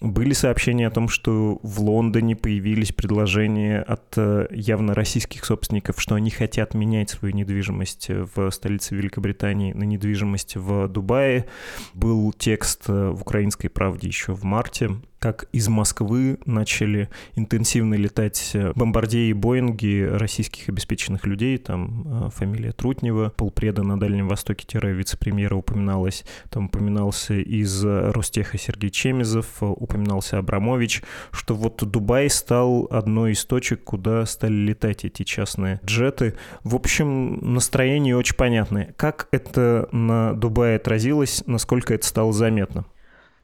Были 0.00 0.32
сообщения 0.32 0.86
о 0.86 0.90
том, 0.90 1.10
что 1.10 1.60
в 1.62 1.80
Лондоне 1.80 2.34
появились 2.34 2.90
предложения 2.90 3.82
от 3.82 4.16
э, 4.16 4.46
явно 4.50 4.94
российских 4.94 5.44
собственников, 5.44 6.00
что 6.00 6.14
они 6.14 6.30
хотят 6.30 6.72
менять 6.72 7.10
свою 7.10 7.34
недвижимость 7.34 8.08
в 8.08 8.50
столице 8.50 8.94
Великобритании 8.94 9.74
на 9.74 9.84
недвижимость 9.84 10.56
в 10.56 10.88
Дубае. 10.88 11.46
Был 11.92 12.32
текст 12.32 12.84
э, 12.88 13.10
в 13.10 13.20
«Украинской 13.20 13.68
правде» 13.68 14.08
еще 14.08 14.32
в 14.32 14.42
марте 14.42 14.90
как 15.20 15.44
из 15.52 15.68
Москвы 15.68 16.38
начали 16.46 17.08
интенсивно 17.36 17.94
летать 17.94 18.56
бомбардеи 18.74 19.28
и 19.28 19.34
Боинги 19.34 20.02
российских 20.02 20.68
обеспеченных 20.68 21.26
людей, 21.26 21.58
там 21.58 22.26
э, 22.26 22.30
фамилия 22.30 22.72
Трутнева, 22.72 23.32
полпреда 23.36 23.82
на 23.82 24.00
Дальнем 24.00 24.28
Востоке-вице-премьера 24.28 25.54
упоминалась, 25.54 26.24
там 26.48 26.66
упоминался 26.66 27.34
из 27.34 27.84
Ростеха 27.84 28.58
Сергей 28.58 28.90
Чемизов, 28.90 29.46
упоминался 29.60 30.38
Абрамович, 30.38 31.02
что 31.30 31.54
вот 31.54 31.84
Дубай 31.88 32.30
стал 32.30 32.88
одной 32.90 33.32
из 33.32 33.44
точек, 33.44 33.84
куда 33.84 34.24
стали 34.24 34.54
летать 34.54 35.04
эти 35.04 35.22
частные 35.22 35.80
джеты. 35.84 36.34
В 36.64 36.74
общем, 36.74 37.54
настроение 37.54 38.16
очень 38.16 38.36
понятное. 38.36 38.94
Как 38.96 39.28
это 39.30 39.88
на 39.92 40.32
Дубае 40.32 40.76
отразилось, 40.76 41.42
насколько 41.46 41.94
это 41.94 42.06
стало 42.06 42.32
заметно? 42.32 42.86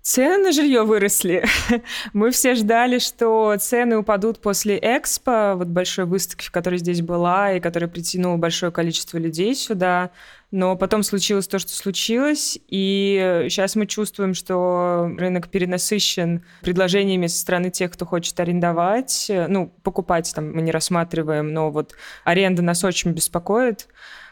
Цены 0.06 0.38
на 0.38 0.52
жилье 0.52 0.84
выросли. 0.84 1.44
Мы 2.12 2.30
все 2.30 2.54
ждали, 2.54 3.00
что 3.00 3.56
цены 3.58 3.96
упадут 3.96 4.38
после 4.38 4.78
Экспо, 4.80 5.56
вот 5.56 5.66
большой 5.66 6.04
выставки, 6.04 6.48
которая 6.48 6.78
здесь 6.78 7.02
была, 7.02 7.54
и 7.54 7.60
которая 7.60 7.90
притянула 7.90 8.36
большое 8.36 8.70
количество 8.70 9.18
людей 9.18 9.52
сюда. 9.56 10.12
Но 10.52 10.76
потом 10.76 11.02
случилось 11.02 11.48
то, 11.48 11.58
что 11.58 11.72
случилось, 11.72 12.56
и 12.68 13.46
сейчас 13.48 13.74
мы 13.74 13.88
чувствуем, 13.88 14.34
что 14.34 15.10
рынок 15.18 15.48
перенасыщен 15.48 16.44
предложениями 16.60 17.26
со 17.26 17.38
стороны 17.40 17.70
тех, 17.70 17.90
кто 17.90 18.06
хочет 18.06 18.38
арендовать. 18.38 19.28
Ну, 19.28 19.74
покупать 19.82 20.32
там 20.32 20.52
мы 20.52 20.62
не 20.62 20.70
рассматриваем, 20.70 21.52
но 21.52 21.72
вот 21.72 21.96
аренда 22.22 22.62
нас 22.62 22.84
очень 22.84 23.10
беспокоит 23.10 23.88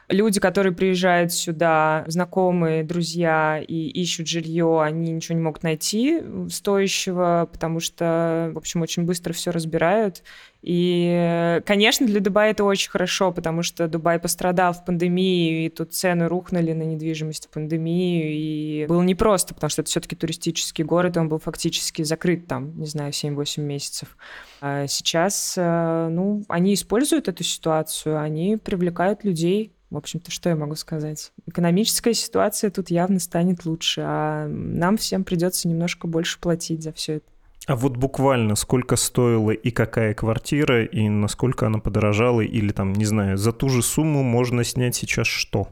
люди, 0.08 0.40
которые 0.40 0.72
приезжают 0.72 1.32
сюда, 1.32 2.04
знакомые, 2.06 2.84
друзья 2.84 3.62
и 3.66 3.88
ищут 3.88 4.28
жилье, 4.28 4.82
они 4.82 5.12
ничего 5.12 5.36
не 5.36 5.42
могут 5.42 5.62
найти 5.62 6.22
стоящего, 6.50 7.48
потому 7.50 7.80
что, 7.80 8.50
в 8.54 8.58
общем, 8.58 8.82
очень 8.82 9.04
быстро 9.04 9.32
все 9.32 9.50
разбирают. 9.50 10.22
И, 10.62 11.60
конечно, 11.66 12.06
для 12.06 12.20
Дубая 12.20 12.52
это 12.52 12.64
очень 12.64 12.90
хорошо, 12.90 13.32
потому 13.32 13.62
что 13.62 13.86
Дубай 13.86 14.18
пострадал 14.18 14.72
в 14.72 14.82
пандемии, 14.82 15.66
и 15.66 15.68
тут 15.68 15.92
цены 15.92 16.26
рухнули 16.26 16.72
на 16.72 16.84
недвижимость 16.84 17.48
в 17.48 17.50
пандемию, 17.50 18.32
и 18.32 18.86
было 18.88 19.02
непросто, 19.02 19.54
потому 19.54 19.68
что 19.68 19.82
это 19.82 19.90
все-таки 19.90 20.16
туристический 20.16 20.82
город, 20.82 21.16
и 21.16 21.20
он 21.20 21.28
был 21.28 21.38
фактически 21.38 22.02
закрыт 22.02 22.46
там, 22.46 22.78
не 22.78 22.86
знаю, 22.86 23.12
7-8 23.12 23.60
месяцев. 23.60 24.16
А 24.62 24.86
сейчас, 24.86 25.54
э, 25.58 26.08
ну, 26.10 26.44
они 26.48 26.72
используют 26.72 27.28
эту 27.28 27.44
ситуацию, 27.44 28.18
они 28.18 28.56
привлекают 28.56 29.22
людей, 29.22 29.74
в 29.94 29.96
общем-то, 29.96 30.30
что 30.30 30.48
я 30.48 30.56
могу 30.56 30.74
сказать? 30.74 31.32
Экономическая 31.46 32.14
ситуация 32.14 32.70
тут 32.70 32.90
явно 32.90 33.18
станет 33.18 33.64
лучше, 33.64 34.02
а 34.04 34.46
нам 34.48 34.96
всем 34.96 35.24
придется 35.24 35.68
немножко 35.68 36.06
больше 36.06 36.38
платить 36.38 36.82
за 36.82 36.92
все 36.92 37.14
это. 37.14 37.26
А 37.66 37.76
вот 37.76 37.96
буквально 37.96 38.56
сколько 38.56 38.96
стоила 38.96 39.52
и 39.52 39.70
какая 39.70 40.12
квартира, 40.12 40.84
и 40.84 41.08
насколько 41.08 41.66
она 41.66 41.78
подорожала, 41.78 42.42
или 42.42 42.72
там, 42.72 42.92
не 42.92 43.06
знаю, 43.06 43.38
за 43.38 43.52
ту 43.52 43.70
же 43.70 43.82
сумму 43.82 44.22
можно 44.22 44.64
снять 44.64 44.96
сейчас 44.96 45.26
что? 45.26 45.68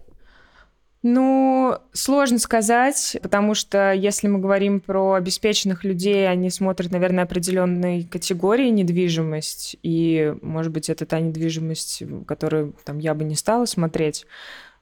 Ну, 1.04 1.78
сложно 1.92 2.38
сказать, 2.38 3.16
потому 3.22 3.54
что 3.54 3.92
если 3.92 4.28
мы 4.28 4.38
говорим 4.38 4.78
про 4.80 5.14
обеспеченных 5.14 5.82
людей, 5.82 6.30
они 6.30 6.48
смотрят, 6.48 6.92
наверное, 6.92 7.24
определенной 7.24 8.04
категории 8.04 8.68
недвижимость, 8.68 9.76
и, 9.82 10.32
может 10.42 10.70
быть, 10.70 10.88
это 10.88 11.04
та 11.04 11.18
недвижимость, 11.18 12.04
которую 12.24 12.76
там 12.84 12.98
я 12.98 13.14
бы 13.14 13.24
не 13.24 13.34
стала 13.34 13.64
смотреть. 13.64 14.26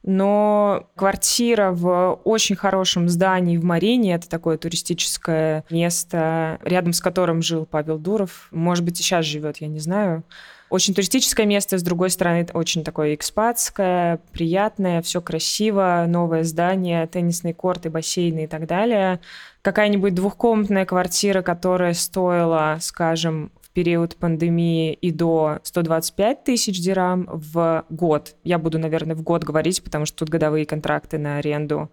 Но 0.03 0.89
квартира 0.95 1.71
в 1.71 2.19
очень 2.23 2.55
хорошем 2.55 3.09
здании 3.09 3.57
в 3.57 3.63
Марине, 3.63 4.15
это 4.15 4.29
такое 4.29 4.57
туристическое 4.57 5.63
место, 5.71 6.59
рядом 6.63 6.93
с 6.93 7.01
которым 7.01 7.41
жил 7.41 7.65
Павел 7.65 7.97
Дуров, 7.97 8.47
может 8.51 8.83
быть, 8.83 8.99
и 8.99 9.03
сейчас 9.03 9.25
живет, 9.25 9.57
я 9.57 9.67
не 9.67 9.79
знаю, 9.79 10.23
очень 10.71 10.93
туристическое 10.93 11.45
место, 11.45 11.77
с 11.77 11.83
другой 11.83 12.09
стороны, 12.09 12.47
очень 12.53 12.83
такое 12.83 13.13
экспатское, 13.13 14.21
приятное, 14.31 15.01
все 15.01 15.21
красиво, 15.21 16.05
новое 16.07 16.43
здание, 16.43 17.05
теннисные 17.07 17.53
корты, 17.53 17.89
бассейны 17.89 18.45
и 18.45 18.47
так 18.47 18.67
далее. 18.67 19.19
Какая-нибудь 19.61 20.15
двухкомнатная 20.15 20.85
квартира, 20.85 21.41
которая 21.41 21.93
стоила, 21.93 22.77
скажем, 22.79 23.51
период 23.73 24.15
пандемии 24.15 24.93
и 24.93 25.11
до 25.11 25.59
125 25.63 26.43
тысяч 26.43 26.81
дирам 26.81 27.27
в 27.31 27.85
год. 27.89 28.35
Я 28.43 28.57
буду, 28.59 28.79
наверное, 28.79 29.15
в 29.15 29.21
год 29.21 29.43
говорить, 29.43 29.83
потому 29.83 30.05
что 30.05 30.19
тут 30.19 30.29
годовые 30.29 30.65
контракты 30.65 31.17
на 31.17 31.37
аренду. 31.37 31.91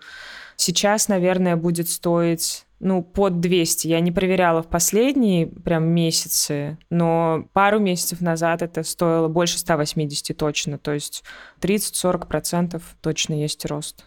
Сейчас, 0.56 1.08
наверное, 1.08 1.56
будет 1.56 1.88
стоить 1.88 2.64
ну, 2.80 3.02
под 3.02 3.40
200. 3.40 3.86
Я 3.88 4.00
не 4.00 4.12
проверяла 4.12 4.62
в 4.62 4.68
последние 4.68 5.46
прям 5.46 5.88
месяцы, 5.88 6.78
но 6.90 7.48
пару 7.52 7.78
месяцев 7.78 8.20
назад 8.20 8.62
это 8.62 8.82
стоило 8.82 9.28
больше 9.28 9.58
180 9.58 10.36
точно. 10.36 10.78
То 10.78 10.92
есть 10.92 11.24
30-40% 11.60 12.80
точно 13.00 13.34
есть 13.34 13.64
рост. 13.66 14.04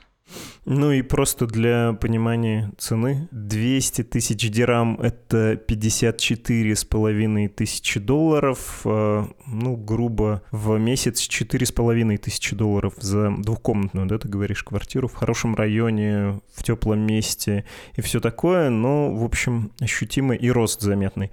Ну 0.65 0.91
и 0.91 1.01
просто 1.01 1.47
для 1.47 1.93
понимания 1.93 2.71
цены. 2.77 3.27
200 3.31 4.03
тысяч 4.03 4.49
дирам— 4.51 4.99
это 5.01 5.55
54 5.55 6.75
с 6.75 6.85
половиной 6.85 7.47
тысячи 7.47 7.99
долларов. 7.99 8.81
А, 8.85 9.27
ну, 9.47 9.75
грубо, 9.75 10.43
в 10.51 10.77
месяц 10.77 11.19
4 11.19 11.65
с 11.65 11.71
половиной 11.71 12.17
тысячи 12.17 12.55
долларов 12.55 12.93
за 12.97 13.31
двухкомнатную, 13.39 14.05
да, 14.05 14.19
ты 14.19 14.27
говоришь, 14.27 14.63
квартиру 14.63 15.07
в 15.07 15.15
хорошем 15.15 15.55
районе, 15.55 16.39
в 16.53 16.63
теплом 16.63 16.99
месте 16.99 17.65
и 17.95 18.01
все 18.01 18.19
такое. 18.19 18.69
Но, 18.69 19.13
в 19.15 19.23
общем, 19.23 19.71
ощутимо 19.79 20.35
и 20.35 20.49
рост 20.51 20.81
заметный. 20.81 21.31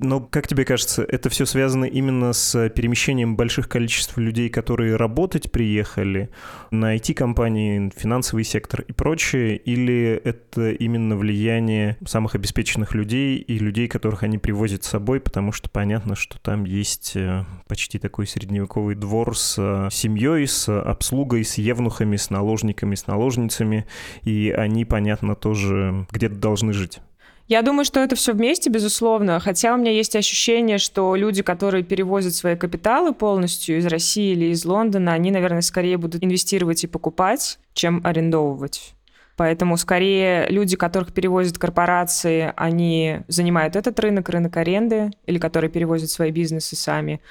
Но, 0.00 0.20
как 0.20 0.46
тебе 0.46 0.64
кажется, 0.64 1.02
это 1.02 1.28
все 1.28 1.44
связано 1.44 1.84
именно 1.84 2.32
с 2.32 2.68
перемещением 2.68 3.34
больших 3.34 3.68
количеств 3.68 4.16
людей, 4.16 4.48
которые 4.48 4.94
работать 4.94 5.50
приехали 5.50 6.30
на 6.70 6.96
IT-компании, 6.96 7.90
финансовые 7.96 8.17
финансовый 8.18 8.42
сектор 8.42 8.80
и 8.80 8.92
прочее, 8.92 9.56
или 9.56 10.20
это 10.24 10.72
именно 10.72 11.16
влияние 11.16 11.96
самых 12.04 12.34
обеспеченных 12.34 12.92
людей 12.92 13.38
и 13.38 13.58
людей, 13.60 13.86
которых 13.86 14.24
они 14.24 14.38
привозят 14.38 14.82
с 14.82 14.88
собой, 14.88 15.20
потому 15.20 15.52
что 15.52 15.70
понятно, 15.70 16.16
что 16.16 16.40
там 16.40 16.64
есть 16.64 17.12
э, 17.14 17.44
почти 17.68 18.00
такой 18.00 18.26
средневековый 18.26 18.96
двор 18.96 19.36
с 19.36 19.54
э, 19.56 19.88
семьей, 19.92 20.48
с 20.48 20.68
обслугой, 20.68 21.44
с 21.44 21.58
евнухами, 21.58 22.16
с 22.16 22.30
наложниками, 22.30 22.96
с 22.96 23.06
наложницами, 23.06 23.86
и 24.24 24.50
они, 24.50 24.84
понятно, 24.84 25.36
тоже 25.36 26.04
где-то 26.10 26.34
должны 26.34 26.72
жить. 26.72 26.98
Я 27.48 27.62
думаю, 27.62 27.86
что 27.86 28.00
это 28.00 28.14
все 28.14 28.34
вместе, 28.34 28.68
безусловно. 28.68 29.40
Хотя 29.40 29.74
у 29.74 29.78
меня 29.78 29.90
есть 29.90 30.14
ощущение, 30.14 30.76
что 30.76 31.16
люди, 31.16 31.42
которые 31.42 31.82
перевозят 31.82 32.34
свои 32.34 32.56
капиталы 32.56 33.14
полностью 33.14 33.78
из 33.78 33.86
России 33.86 34.32
или 34.32 34.52
из 34.52 34.66
Лондона, 34.66 35.14
они, 35.14 35.30
наверное, 35.30 35.62
скорее 35.62 35.96
будут 35.96 36.22
инвестировать 36.22 36.84
и 36.84 36.86
покупать, 36.86 37.58
чем 37.72 38.02
арендовывать. 38.04 38.94
Поэтому 39.38 39.78
скорее 39.78 40.46
люди, 40.50 40.76
которых 40.76 41.14
перевозят 41.14 41.56
корпорации, 41.56 42.52
они 42.54 43.20
занимают 43.28 43.76
этот 43.76 43.98
рынок, 43.98 44.28
рынок 44.28 44.54
аренды, 44.58 45.10
или 45.24 45.38
которые 45.38 45.70
перевозят 45.70 46.10
свои 46.10 46.30
бизнесы 46.30 46.76
сами. 46.76 47.22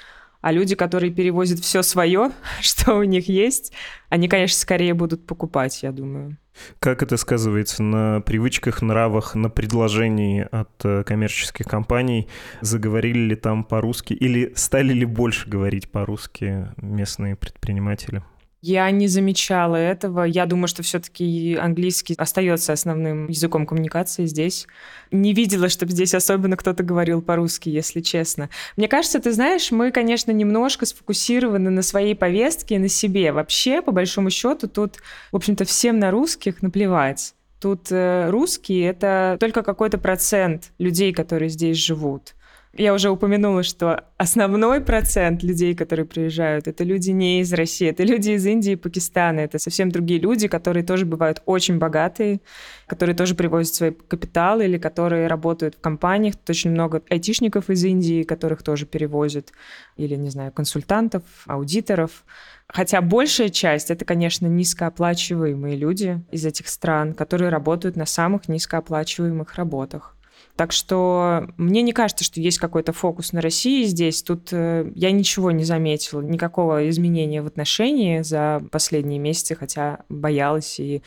А 0.48 0.52
люди, 0.52 0.74
которые 0.74 1.12
перевозят 1.12 1.58
все 1.58 1.82
свое, 1.82 2.30
что 2.62 2.94
у 2.94 3.02
них 3.02 3.28
есть, 3.28 3.70
они, 4.08 4.28
конечно, 4.28 4.58
скорее 4.58 4.94
будут 4.94 5.26
покупать, 5.26 5.82
я 5.82 5.92
думаю. 5.92 6.38
Как 6.78 7.02
это 7.02 7.18
сказывается 7.18 7.82
на 7.82 8.22
привычках, 8.22 8.80
нравах, 8.80 9.34
на 9.34 9.50
предложении 9.50 10.48
от 10.50 10.70
э, 10.86 11.04
коммерческих 11.04 11.66
компаний? 11.66 12.28
Заговорили 12.62 13.18
ли 13.18 13.36
там 13.36 13.62
по-русски 13.62 14.14
или 14.14 14.54
стали 14.56 14.94
ли 14.94 15.04
больше 15.04 15.50
говорить 15.50 15.90
по-русски 15.90 16.68
местные 16.78 17.36
предприниматели? 17.36 18.22
Я 18.60 18.90
не 18.90 19.06
замечала 19.06 19.76
этого. 19.76 20.24
Я 20.24 20.44
думаю, 20.44 20.66
что 20.66 20.82
все-таки 20.82 21.54
английский 21.54 22.14
остается 22.18 22.72
основным 22.72 23.28
языком 23.28 23.66
коммуникации 23.66 24.26
здесь. 24.26 24.66
Не 25.12 25.32
видела, 25.32 25.68
чтобы 25.68 25.92
здесь 25.92 26.12
особенно 26.12 26.56
кто-то 26.56 26.82
говорил 26.82 27.22
по-русски, 27.22 27.68
если 27.68 28.00
честно. 28.00 28.50
Мне 28.76 28.88
кажется, 28.88 29.20
ты 29.20 29.30
знаешь, 29.32 29.70
мы, 29.70 29.92
конечно, 29.92 30.32
немножко 30.32 30.86
сфокусированы 30.86 31.70
на 31.70 31.82
своей 31.82 32.16
повестке 32.16 32.74
и 32.74 32.78
на 32.78 32.88
себе. 32.88 33.30
Вообще, 33.30 33.80
по 33.80 33.92
большому 33.92 34.30
счету, 34.30 34.66
тут, 34.68 34.96
в 35.30 35.36
общем-то, 35.36 35.64
всем 35.64 36.00
на 36.00 36.10
русских 36.10 36.60
наплевать. 36.60 37.34
Тут 37.60 37.90
э, 37.90 38.28
русские— 38.30 38.86
это 38.90 39.36
только 39.38 39.62
какой-то 39.62 39.98
процент 39.98 40.72
людей, 40.78 41.12
которые 41.12 41.48
здесь 41.48 41.76
живут. 41.76 42.34
Я 42.78 42.94
уже 42.94 43.10
упомянула, 43.10 43.64
что 43.64 44.04
основной 44.18 44.80
процент 44.80 45.42
людей, 45.42 45.74
которые 45.74 46.06
приезжают, 46.06 46.68
это 46.68 46.84
люди 46.84 47.10
не 47.10 47.40
из 47.40 47.52
России, 47.52 47.88
это 47.88 48.04
люди 48.04 48.30
из 48.30 48.46
Индии 48.46 48.74
и 48.74 48.76
Пакистана. 48.76 49.40
Это 49.40 49.58
совсем 49.58 49.90
другие 49.90 50.20
люди, 50.20 50.46
которые 50.46 50.84
тоже 50.84 51.04
бывают 51.04 51.42
очень 51.44 51.78
богатые, 51.78 52.40
которые 52.86 53.16
тоже 53.16 53.34
привозят 53.34 53.74
свои 53.74 53.90
капиталы 53.90 54.66
или 54.66 54.78
которые 54.78 55.26
работают 55.26 55.74
в 55.74 55.80
компаниях. 55.80 56.36
Тут 56.36 56.50
очень 56.50 56.70
много 56.70 57.02
айтишников 57.10 57.68
из 57.68 57.82
Индии, 57.82 58.22
которых 58.22 58.62
тоже 58.62 58.86
перевозят, 58.86 59.52
или, 59.96 60.14
не 60.14 60.30
знаю, 60.30 60.52
консультантов, 60.52 61.24
аудиторов. 61.48 62.24
Хотя 62.68 63.00
большая 63.00 63.48
часть— 63.48 63.90
это, 63.92 64.04
конечно, 64.04 64.46
низкооплачиваемые 64.46 65.74
люди 65.74 66.22
из 66.30 66.46
этих 66.46 66.68
стран, 66.68 67.12
которые 67.14 67.48
работают 67.48 67.96
на 67.96 68.06
самых 68.06 68.46
низкооплачиваемых 68.48 69.56
работах. 69.56 70.14
Так 70.58 70.72
что 70.72 71.46
мне 71.56 71.82
не 71.82 71.92
кажется, 71.92 72.24
что 72.24 72.40
есть 72.40 72.58
какой-то 72.58 72.92
фокус 72.92 73.32
на 73.32 73.40
России 73.40 73.84
здесь. 73.84 74.24
Тут 74.24 74.48
э, 74.50 74.90
я 74.96 75.12
ничего 75.12 75.52
не 75.52 75.62
заметила, 75.62 76.20
никакого 76.20 76.88
изменения 76.88 77.42
в 77.42 77.46
отношении 77.46 78.22
за 78.22 78.60
последние 78.72 79.20
месяцы, 79.20 79.54
хотя 79.54 80.00
боялась 80.08 80.80
и 80.80 81.04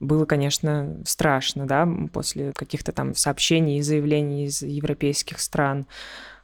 было, 0.00 0.24
конечно, 0.24 1.02
страшно, 1.04 1.66
да, 1.66 1.86
после 2.14 2.54
каких-то 2.54 2.92
там 2.92 3.14
сообщений 3.14 3.76
и 3.76 3.82
заявлений 3.82 4.46
из 4.46 4.62
европейских 4.62 5.38
стран. 5.38 5.84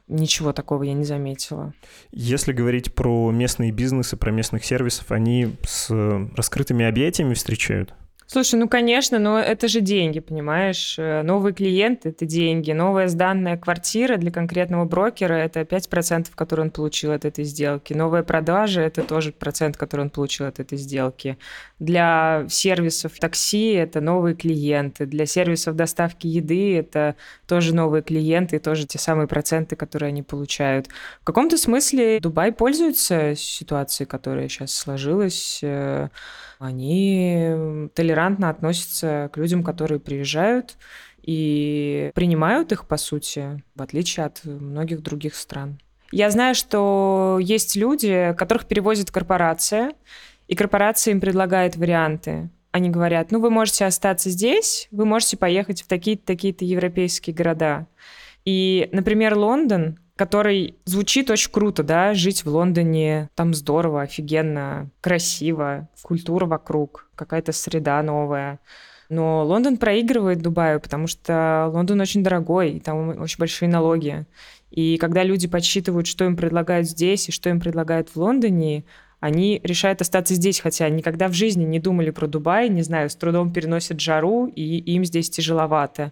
Ничего 0.07 0.53
такого 0.53 0.83
я 0.83 0.93
не 0.93 1.03
заметила. 1.03 1.73
Если 2.11 2.53
говорить 2.53 2.93
про 2.93 3.31
местные 3.31 3.71
бизнесы, 3.71 4.17
про 4.17 4.29
местных 4.29 4.65
сервисов, 4.65 5.11
они 5.11 5.55
с 5.63 5.89
раскрытыми 6.35 6.85
объятиями 6.85 7.33
встречают? 7.33 7.95
Слушай, 8.33 8.55
ну 8.55 8.69
конечно, 8.69 9.19
но 9.19 9.37
это 9.39 9.67
же 9.67 9.81
деньги, 9.81 10.21
понимаешь? 10.21 10.95
Э, 10.97 11.21
новый 11.21 11.51
клиент— 11.51 11.99
это 12.05 12.25
деньги. 12.25 12.71
Новая 12.71 13.09
сданная 13.09 13.57
квартира 13.57 14.15
для 14.15 14.31
конкретного 14.31 14.85
брокера— 14.85 15.33
это 15.33 15.65
5%, 15.65 16.27
который 16.33 16.61
он 16.61 16.71
получил 16.71 17.11
от 17.11 17.25
этой 17.25 17.43
сделки. 17.43 17.91
Новая 17.91 18.23
продажа— 18.23 18.79
это 18.83 19.03
тоже 19.03 19.33
процент, 19.33 19.75
который 19.75 20.03
он 20.03 20.09
получил 20.09 20.45
от 20.45 20.61
этой 20.61 20.77
сделки. 20.77 21.37
Для 21.79 22.45
сервисов 22.47 23.19
такси— 23.19 23.71
это 23.73 23.99
новые 23.99 24.33
клиенты. 24.33 25.05
Для 25.05 25.25
сервисов 25.25 25.75
доставки 25.75 26.25
еды— 26.25 26.77
это 26.77 27.17
тоже 27.47 27.75
новые 27.75 28.01
клиенты 28.01 28.55
и 28.55 28.59
тоже 28.59 28.87
те 28.87 28.97
самые 28.97 29.27
проценты, 29.27 29.75
которые 29.75 30.07
они 30.07 30.23
получают. 30.23 30.87
В 31.19 31.25
каком-то 31.25 31.57
смысле 31.57 32.21
Дубай 32.21 32.53
пользуется 32.53 33.35
ситуацией, 33.35 34.07
которая 34.07 34.47
сейчас 34.47 34.73
сложилась 34.73 35.59
э, 35.63 36.07
они 36.61 37.89
толерантно 37.95 38.49
относятся 38.49 39.29
к 39.33 39.37
людям, 39.37 39.63
которые 39.63 39.99
приезжают 39.99 40.77
и 41.23 42.11
принимают 42.13 42.71
их, 42.71 42.87
по 42.87 42.97
сути, 42.97 43.63
в 43.75 43.81
отличие 43.81 44.27
от 44.27 44.43
многих 44.45 45.01
других 45.01 45.35
стран. 45.35 45.79
Я 46.11 46.29
знаю, 46.29 46.53
что 46.53 47.39
есть 47.41 47.75
люди, 47.75 48.35
которых 48.37 48.67
перевозит 48.67 49.09
корпорация, 49.11 49.93
и 50.47 50.55
корпорация 50.55 51.13
им 51.13 51.21
предлагает 51.21 51.77
варианты. 51.77 52.49
Они 52.71 52.89
говорят, 52.89 53.31
ну 53.31 53.39
вы 53.39 53.49
можете 53.49 53.85
остаться 53.85 54.29
здесь, 54.29 54.87
вы 54.91 55.05
можете 55.05 55.37
поехать 55.37 55.81
в 55.81 55.87
такие-то 55.87 56.25
такие-то 56.25 56.63
европейские 56.63 57.35
города. 57.35 57.87
И, 58.45 58.87
например, 58.91 59.35
Лондон 59.35 59.99
который 60.21 60.75
звучит 60.85 61.31
очень 61.31 61.51
круто, 61.51 61.81
да, 61.81 62.13
жить 62.13 62.45
в 62.45 62.47
Лондоне, 62.47 63.31
там 63.33 63.55
здорово, 63.55 64.03
офигенно, 64.03 64.91
красиво, 65.01 65.89
культура 66.03 66.45
вокруг, 66.45 67.09
какая-то 67.15 67.51
среда 67.53 68.03
новая. 68.03 68.59
Но 69.09 69.43
Лондон 69.43 69.77
проигрывает 69.77 70.43
Дубаю, 70.43 70.79
потому 70.79 71.07
что 71.07 71.71
Лондон 71.73 72.01
очень 72.01 72.21
дорогой, 72.21 72.73
и 72.73 72.79
там 72.79 73.19
очень 73.19 73.39
большие 73.39 73.67
налоги. 73.67 74.27
И 74.69 74.97
когда 74.97 75.23
люди 75.23 75.47
подсчитывают, 75.47 76.05
что 76.05 76.23
им 76.25 76.35
предлагают 76.37 76.87
здесь 76.87 77.27
и 77.27 77.31
что 77.31 77.49
им 77.49 77.59
предлагают 77.59 78.09
в 78.09 78.17
Лондоне, 78.17 78.83
они 79.21 79.59
решают 79.63 80.01
остаться 80.01 80.35
здесь, 80.35 80.59
хотя 80.59 80.87
никогда 80.89 81.29
в 81.29 81.33
жизни 81.33 81.63
не 81.63 81.79
думали 81.79 82.11
про 82.11 82.27
Дубай, 82.27 82.69
не 82.69 82.83
знаю, 82.83 83.09
с 83.09 83.15
трудом 83.15 83.51
переносят 83.51 83.99
жару, 83.99 84.45
и 84.45 84.77
им 84.77 85.03
здесь 85.03 85.31
тяжеловато. 85.31 86.11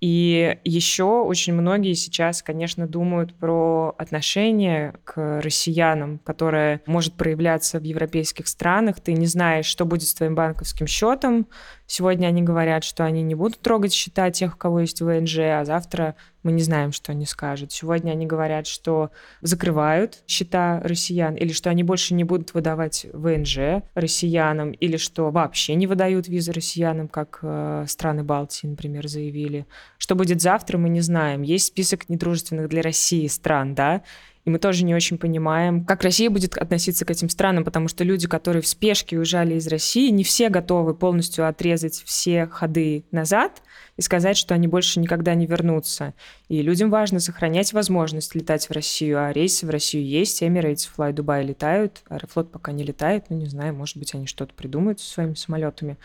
И 0.00 0.58
еще 0.64 1.22
очень 1.22 1.54
многие 1.54 1.94
сейчас, 1.94 2.42
конечно, 2.42 2.86
думают 2.86 3.34
про 3.34 3.94
отношение 3.98 4.94
к 5.04 5.40
россиянам, 5.40 6.18
которое 6.20 6.82
может 6.86 7.14
проявляться 7.14 7.80
в 7.80 7.82
европейских 7.82 8.46
странах. 8.46 9.00
Ты 9.00 9.12
не 9.14 9.26
знаешь, 9.26 9.66
что 9.66 9.84
будет 9.84 10.08
с 10.08 10.14
твоим 10.14 10.36
банковским 10.36 10.86
счетом. 10.86 11.48
Сегодня 11.90 12.26
они 12.26 12.42
говорят, 12.42 12.84
что 12.84 13.04
они 13.04 13.22
не 13.22 13.34
будут 13.34 13.60
трогать 13.60 13.94
счета 13.94 14.30
тех, 14.30 14.54
у 14.54 14.58
кого 14.58 14.80
есть 14.80 15.00
ВНЖ, 15.00 15.38
а 15.38 15.64
завтра 15.64 16.16
мы 16.42 16.52
не 16.52 16.62
знаем, 16.62 16.92
что 16.92 17.12
они 17.12 17.24
скажут. 17.24 17.72
Сегодня 17.72 18.12
они 18.12 18.26
говорят, 18.26 18.66
что 18.66 19.10
закрывают 19.40 20.22
счета 20.26 20.80
россиян, 20.84 21.34
или 21.34 21.50
что 21.50 21.70
они 21.70 21.82
больше 21.82 22.12
не 22.12 22.24
будут 22.24 22.52
выдавать 22.52 23.06
ВНЖ 23.14 23.82
россиянам, 23.94 24.72
или 24.72 24.98
что 24.98 25.30
вообще 25.30 25.76
не 25.76 25.86
выдают 25.86 26.28
визы 26.28 26.52
россиянам, 26.52 27.08
как 27.08 27.38
э, 27.40 27.86
страны 27.88 28.22
Балтии, 28.22 28.66
например, 28.66 29.08
заявили. 29.08 29.66
Что 29.96 30.14
будет 30.14 30.42
завтра, 30.42 30.76
мы 30.76 30.90
не 30.90 31.00
знаем. 31.00 31.40
Есть 31.40 31.68
список 31.68 32.10
недружественных 32.10 32.68
для 32.68 32.82
России 32.82 33.26
стран, 33.28 33.74
да, 33.74 34.02
и 34.48 34.50
мы 34.50 34.58
тоже 34.58 34.82
не 34.82 34.94
очень 34.94 35.18
понимаем, 35.18 35.84
как 35.84 36.02
Россия 36.02 36.30
будет 36.30 36.56
относиться 36.56 37.04
к 37.04 37.10
этим 37.10 37.28
странам, 37.28 37.64
потому 37.64 37.86
что 37.86 38.02
люди, 38.02 38.26
которые 38.26 38.62
в 38.62 38.66
спешке 38.66 39.18
уезжали 39.18 39.56
из 39.56 39.66
России, 39.68 40.08
не 40.08 40.24
все 40.24 40.48
готовы 40.48 40.94
полностью 40.94 41.46
отрезать 41.46 42.02
все 42.06 42.46
ходы 42.46 43.04
назад 43.10 43.62
и 43.98 44.00
сказать, 44.00 44.38
что 44.38 44.54
они 44.54 44.66
больше 44.66 45.00
никогда 45.00 45.34
не 45.34 45.44
вернутся. 45.44 46.14
И 46.48 46.62
людям 46.62 46.88
важно 46.88 47.20
сохранять 47.20 47.74
возможность 47.74 48.34
летать 48.34 48.70
в 48.70 48.72
Россию, 48.72 49.22
а 49.22 49.32
рейсы 49.34 49.66
в 49.66 49.70
Россию 49.70 50.06
есть, 50.06 50.42
Emirates, 50.42 50.88
Fly 50.96 51.12
Dubai 51.12 51.44
летают, 51.44 52.00
Аэрофлот 52.08 52.50
пока 52.50 52.72
не 52.72 52.84
летает, 52.84 53.26
ну 53.28 53.36
не 53.36 53.46
знаю, 53.46 53.74
может 53.74 53.98
быть, 53.98 54.14
они 54.14 54.26
что-то 54.26 54.54
придумают 54.54 54.98
со 54.98 55.12
своими 55.12 55.34
самолетами. 55.34 55.98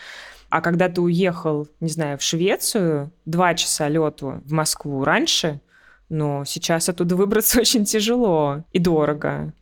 А 0.50 0.60
когда 0.60 0.90
ты 0.90 1.00
уехал, 1.00 1.70
не 1.80 1.90
знаю, 1.90 2.18
в 2.18 2.22
Швецию, 2.22 3.10
два 3.24 3.56
часа 3.56 3.88
лету 3.88 4.42
в 4.44 4.52
Москву 4.52 5.06
раньше– 5.06 5.62
но 6.10 6.46
сейчас 6.46 6.90
оттуда 6.90 7.16
выбраться 7.16 7.60
очень 7.62 7.86
тяжело 7.86 8.64
и 8.72 8.80
дорого. 8.80 9.54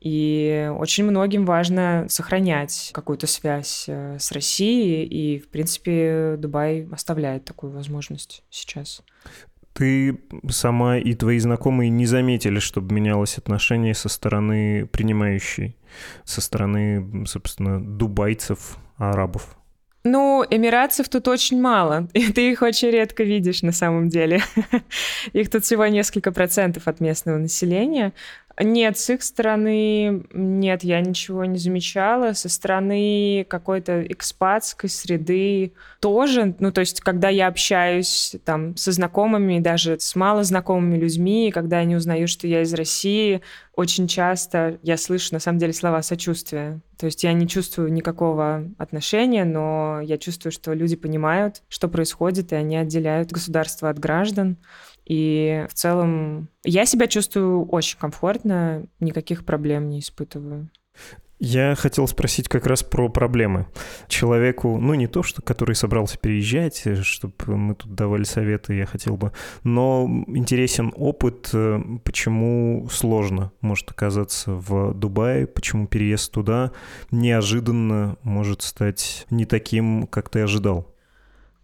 И 0.00 0.70
очень 0.78 1.04
многим 1.04 1.46
важно 1.46 2.04
сохранять 2.10 2.90
какую-то 2.92 3.26
связь 3.26 3.86
э, 3.88 4.18
с 4.18 4.32
Россией, 4.32 5.06
и, 5.06 5.38
в 5.38 5.48
принципе, 5.48 6.36
Дубай 6.36 6.86
оставляет 6.92 7.46
такую 7.46 7.72
возможность 7.72 8.42
сейчас. 8.50 9.02
Ты 9.72 10.20
сама 10.50 10.98
и 10.98 11.14
твои 11.14 11.38
знакомые 11.38 11.88
не 11.88 12.04
заметили, 12.04 12.58
чтобы 12.58 12.94
менялось 12.94 13.38
отношение 13.38 13.94
со 13.94 14.10
стороны 14.10 14.86
принимающей, 14.86 15.74
со 16.24 16.42
стороны, 16.42 17.26
собственно, 17.26 17.82
дубайцев, 17.82 18.76
арабов? 18.98 19.56
Ну, 20.06 20.44
эмиратцев 20.50 21.08
тут 21.08 21.28
очень 21.28 21.58
мало, 21.58 22.08
и 22.12 22.30
ты 22.30 22.52
их 22.52 22.60
очень 22.60 22.90
редко 22.90 23.22
видишь 23.22 23.62
на 23.62 23.72
самом 23.72 24.10
деле. 24.10 24.42
Их 25.32 25.50
тут 25.50 25.64
всего 25.64 25.86
несколько 25.86 26.30
процентов 26.30 26.86
от 26.88 27.00
местного 27.00 27.38
населения. 27.38 28.12
Нет, 28.60 28.96
с 28.98 29.10
их 29.10 29.22
стороны 29.24 30.26
нет, 30.32 30.84
я 30.84 31.00
ничего 31.00 31.44
не 31.44 31.58
замечала. 31.58 32.34
Со 32.34 32.48
стороны 32.48 33.44
какой-то 33.48 34.02
экспатской 34.04 34.88
среды 34.88 35.72
тоже. 36.00 36.54
Ну, 36.60 36.70
то 36.70 36.80
есть, 36.80 37.00
когда 37.00 37.30
я 37.30 37.48
общаюсь 37.48 38.36
там 38.44 38.76
со 38.76 38.92
знакомыми, 38.92 39.58
даже 39.58 39.98
с 39.98 40.14
малознакомыми 40.14 40.98
людьми, 40.98 41.50
когда 41.52 41.78
они 41.78 41.96
узнают, 41.96 42.30
что 42.30 42.46
я 42.46 42.62
из 42.62 42.72
России, 42.74 43.40
очень 43.76 44.06
часто 44.06 44.78
я 44.82 44.96
слышу, 44.96 45.34
на 45.34 45.40
самом 45.40 45.58
деле, 45.58 45.72
слова 45.72 46.02
сочувствия. 46.02 46.80
То 46.98 47.06
есть 47.06 47.24
я 47.24 47.32
не 47.32 47.48
чувствую 47.48 47.92
никакого 47.92 48.70
отношения, 48.78 49.44
но 49.44 50.00
я 50.00 50.16
чувствую, 50.18 50.52
что 50.52 50.72
люди 50.72 50.96
понимают, 50.96 51.62
что 51.68 51.88
происходит, 51.88 52.52
и 52.52 52.56
они 52.56 52.76
отделяют 52.76 53.32
государство 53.32 53.90
от 53.90 53.98
граждан. 53.98 54.58
И 55.04 55.66
в 55.68 55.74
целом 55.74 56.48
я 56.64 56.86
себя 56.86 57.06
чувствую 57.06 57.66
очень 57.66 57.98
комфортно, 57.98 58.86
никаких 59.00 59.44
проблем 59.44 59.88
не 59.88 60.00
испытываю. 60.00 60.70
Я 61.40 61.74
хотел 61.74 62.06
спросить 62.06 62.48
как 62.48 62.66
раз 62.66 62.82
про 62.82 63.08
проблемы. 63.08 63.66
Человеку, 64.08 64.78
ну 64.78 64.94
не 64.94 65.08
то, 65.08 65.22
что 65.22 65.42
который 65.42 65.74
собрался 65.74 66.16
переезжать, 66.16 66.84
чтобы 67.02 67.34
мы 67.46 67.74
тут 67.74 67.94
давали 67.94 68.22
советы, 68.22 68.74
я 68.74 68.86
хотел 68.86 69.16
бы, 69.16 69.32
но 69.64 70.08
интересен 70.28 70.92
опыт, 70.96 71.50
э, 71.52 71.80
почему 72.04 72.88
сложно 72.90 73.50
может 73.60 73.90
оказаться 73.90 74.52
в 74.52 74.94
Дубае, 74.94 75.46
почему 75.46 75.88
переезд 75.88 76.32
туда 76.32 76.70
неожиданно 77.10 78.16
может 78.22 78.62
стать 78.62 79.26
не 79.30 79.44
таким, 79.44 80.06
как 80.06 80.30
ты 80.30 80.40
ожидал. 80.40 80.94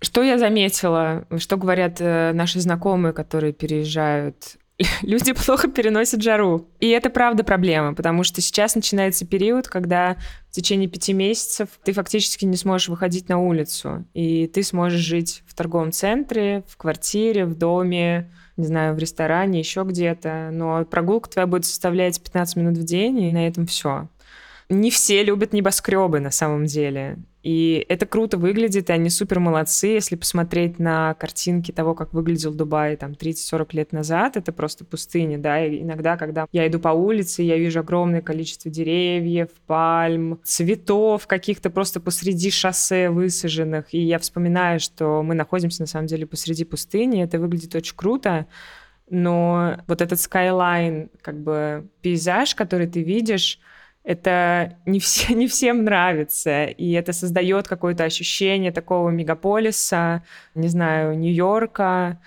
Что 0.02 0.22
я 0.22 0.38
заметила, 0.38 1.26
что 1.38 1.56
говорят 1.56 2.00
э, 2.00 2.32
наши 2.32 2.58
знакомые, 2.58 3.12
которые 3.12 3.52
переезжают 3.52 4.56
люди 5.02 5.32
плохо 5.32 5.68
переносят 5.68 6.22
жару. 6.22 6.68
И 6.80 6.88
это 6.88 7.10
правда 7.10 7.44
проблема, 7.44 7.94
потому 7.94 8.24
что 8.24 8.40
сейчас 8.40 8.74
начинается 8.74 9.26
период, 9.26 9.68
когда 9.68 10.16
в 10.48 10.52
течение 10.52 10.88
пяти 10.88 11.12
месяцев 11.12 11.68
ты 11.84 11.92
фактически 11.92 12.44
не 12.44 12.56
сможешь 12.56 12.88
выходить 12.88 13.28
на 13.28 13.38
улицу. 13.38 14.04
И 14.14 14.46
ты 14.46 14.62
сможешь 14.62 15.00
жить 15.00 15.42
в 15.46 15.54
торговом 15.54 15.92
центре, 15.92 16.64
в 16.66 16.76
квартире, 16.76 17.44
в 17.44 17.56
доме, 17.56 18.30
не 18.56 18.66
знаю, 18.66 18.94
в 18.94 18.98
ресторане, 18.98 19.58
еще 19.58 19.82
где-то. 19.84 20.50
Но 20.52 20.84
прогулка 20.84 21.30
твоя 21.30 21.46
будет 21.46 21.66
составлять 21.66 22.20
15 22.22 22.56
минут 22.56 22.78
в 22.78 22.84
день, 22.84 23.20
и 23.20 23.32
на 23.32 23.46
этом 23.46 23.66
все. 23.66 24.08
Не 24.68 24.90
все 24.90 25.22
любят 25.24 25.52
небоскребы 25.52 26.20
на 26.20 26.30
самом 26.30 26.66
деле. 26.66 27.18
И 27.42 27.86
это 27.88 28.04
круто 28.04 28.36
выглядит, 28.36 28.90
и 28.90 28.92
они 28.92 29.08
супер 29.08 29.40
молодцы. 29.40 29.88
Если 29.88 30.14
посмотреть 30.16 30.78
на 30.78 31.14
картинки 31.14 31.72
того, 31.72 31.94
как 31.94 32.12
выглядел 32.12 32.52
Дубай 32.52 32.96
там 32.96 33.12
30-40 33.12 33.68
лет 33.72 33.92
назад, 33.92 34.36
это 34.36 34.52
просто 34.52 34.84
пустыня, 34.84 35.38
да. 35.38 35.64
И 35.64 35.80
иногда, 35.80 36.18
когда 36.18 36.46
я 36.52 36.66
иду 36.66 36.78
по 36.78 36.90
улице, 36.90 37.42
я 37.42 37.56
вижу 37.56 37.80
огромное 37.80 38.20
количество 38.20 38.70
деревьев, 38.70 39.48
пальм, 39.66 40.38
цветов 40.44 41.26
каких-то 41.26 41.70
просто 41.70 41.98
посреди 42.00 42.50
шоссе 42.50 43.08
высаженных. 43.08 43.94
И 43.94 44.00
я 44.00 44.18
вспоминаю, 44.18 44.78
что 44.78 45.22
мы 45.22 45.34
находимся 45.34 45.82
на 45.82 45.86
самом 45.86 46.08
деле 46.08 46.26
посреди 46.26 46.64
пустыни. 46.64 47.22
Это 47.22 47.38
выглядит 47.38 47.74
очень 47.74 47.96
круто. 47.96 48.46
Но 49.08 49.78
вот 49.88 50.02
этот 50.02 50.20
скайлайн, 50.20 51.10
как 51.22 51.40
бы 51.42 51.88
пейзаж, 52.02 52.54
который 52.54 52.86
ты 52.86 53.02
видишь, 53.02 53.58
это 54.04 54.76
не, 54.86 55.00
все, 55.00 55.34
не 55.34 55.46
всем 55.46 55.84
нравится, 55.84 56.64
и 56.64 56.92
это 56.92 57.12
создает 57.12 57.68
какое-то 57.68 58.04
ощущение 58.04 58.72
такого 58.72 59.10
мегаполиса, 59.10 60.22
не 60.54 60.68
знаю, 60.68 61.18
Нью-Йорка, 61.18 62.18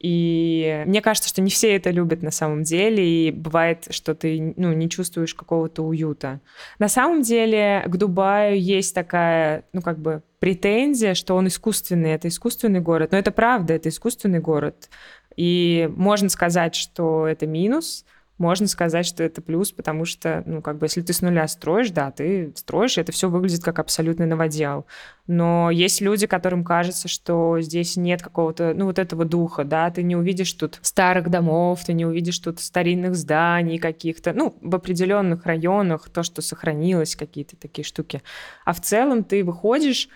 и 0.00 0.82
мне 0.86 1.02
кажется, 1.02 1.28
что 1.28 1.42
не 1.42 1.50
все 1.50 1.76
это 1.76 1.90
любят 1.90 2.22
на 2.22 2.30
самом 2.30 2.62
деле, 2.62 3.06
и 3.06 3.30
бывает, 3.30 3.88
что 3.90 4.14
ты 4.14 4.54
ну, 4.56 4.72
не 4.72 4.88
чувствуешь 4.88 5.34
какого-то 5.34 5.82
уюта. 5.82 6.40
На 6.78 6.88
самом 6.88 7.20
деле 7.20 7.84
к 7.86 7.96
Дубаю 7.96 8.58
есть 8.58 8.94
такая, 8.94 9.64
ну 9.74 9.82
как 9.82 9.98
бы 9.98 10.22
претензия, 10.38 11.12
что 11.12 11.36
он 11.36 11.48
искусственный, 11.48 12.12
это 12.12 12.28
искусственный 12.28 12.80
город, 12.80 13.12
но 13.12 13.18
это 13.18 13.30
правда, 13.30 13.74
это 13.74 13.90
искусственный 13.90 14.40
город. 14.40 14.88
И 15.36 15.90
можно 15.94 16.30
сказать, 16.30 16.74
что 16.74 17.26
это 17.26 17.46
минус, 17.46 18.06
можно 18.40 18.66
сказать, 18.66 19.04
что 19.04 19.22
это 19.22 19.42
плюс, 19.42 19.70
потому 19.70 20.06
что, 20.06 20.42
ну, 20.46 20.62
как 20.62 20.78
бы, 20.78 20.86
если 20.86 21.02
ты 21.02 21.12
с 21.12 21.20
нуля 21.20 21.46
строишь, 21.46 21.90
да, 21.90 22.10
ты 22.10 22.52
строишь, 22.56 22.96
это 22.96 23.12
все 23.12 23.28
выглядит 23.28 23.62
как 23.62 23.78
абсолютный 23.78 24.24
новодел. 24.24 24.86
Но 25.26 25.70
есть 25.70 26.00
люди, 26.00 26.26
которым 26.26 26.64
кажется, 26.64 27.06
что 27.06 27.60
здесь 27.60 27.98
нет 27.98 28.22
какого-то, 28.22 28.72
ну, 28.74 28.86
вот 28.86 28.98
этого 28.98 29.26
духа, 29.26 29.64
да, 29.64 29.90
ты 29.90 30.02
не 30.02 30.16
увидишь 30.16 30.52
тут 30.54 30.78
старых 30.80 31.28
домов, 31.28 31.84
ты 31.84 31.92
не 31.92 32.06
увидишь 32.06 32.38
тут 32.38 32.60
старинных 32.60 33.14
зданий 33.14 33.78
каких-то, 33.78 34.32
ну, 34.32 34.56
в 34.62 34.74
определенных 34.74 35.44
районах, 35.44 36.08
то, 36.08 36.22
что 36.22 36.40
сохранилось, 36.40 37.16
какие-то 37.16 37.56
такие 37.56 37.84
штуки. 37.84 38.22
А 38.64 38.72
в 38.72 38.80
целом 38.80 39.22
ты 39.22 39.44
выходишь, 39.44 40.08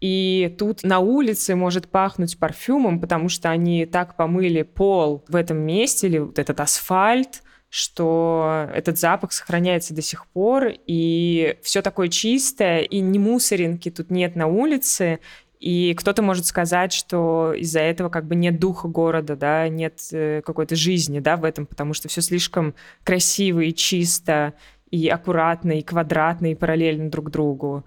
и 0.00 0.54
тут 0.56 0.84
на 0.84 1.00
улице 1.00 1.56
может 1.56 1.88
пахнуть 1.88 2.38
парфюмом, 2.38 3.00
потому 3.00 3.28
что 3.28 3.50
они 3.50 3.86
так 3.86 4.16
помыли 4.16 4.62
пол 4.62 5.24
в 5.26 5.34
этом 5.34 5.58
месте, 5.58 6.06
или 6.06 6.18
вот 6.18 6.38
этот 6.38 6.60
асфальт, 6.60 7.42
что 7.72 8.68
этот 8.74 8.98
запах 8.98 9.32
сохраняется 9.32 9.94
до 9.94 10.02
сих 10.02 10.26
пор, 10.26 10.74
и 10.86 11.56
все 11.62 11.80
такое 11.80 12.08
чистое, 12.08 12.80
и 12.80 13.00
ни 13.00 13.16
мусоринки 13.16 13.90
тут 13.90 14.10
нет 14.10 14.36
на 14.36 14.46
улице, 14.46 15.20
и 15.58 15.94
кто-то 15.94 16.20
может 16.20 16.44
сказать, 16.44 16.92
что 16.92 17.54
из-за 17.54 17.80
этого 17.80 18.10
как 18.10 18.26
бы 18.26 18.34
нет 18.34 18.58
духа 18.58 18.88
города, 18.88 19.36
да, 19.36 19.70
нет 19.70 20.00
э, 20.12 20.42
какой-то 20.44 20.76
жизни, 20.76 21.18
да, 21.20 21.38
в 21.38 21.44
этом, 21.44 21.64
потому 21.64 21.94
что 21.94 22.08
все 22.08 22.20
слишком 22.20 22.74
красиво 23.04 23.60
и 23.60 23.72
чисто, 23.72 24.52
и 24.90 25.08
аккуратно, 25.08 25.78
и 25.78 25.82
квадратно, 25.82 26.52
и 26.52 26.54
параллельно 26.54 27.10
друг 27.10 27.30
другу. 27.30 27.86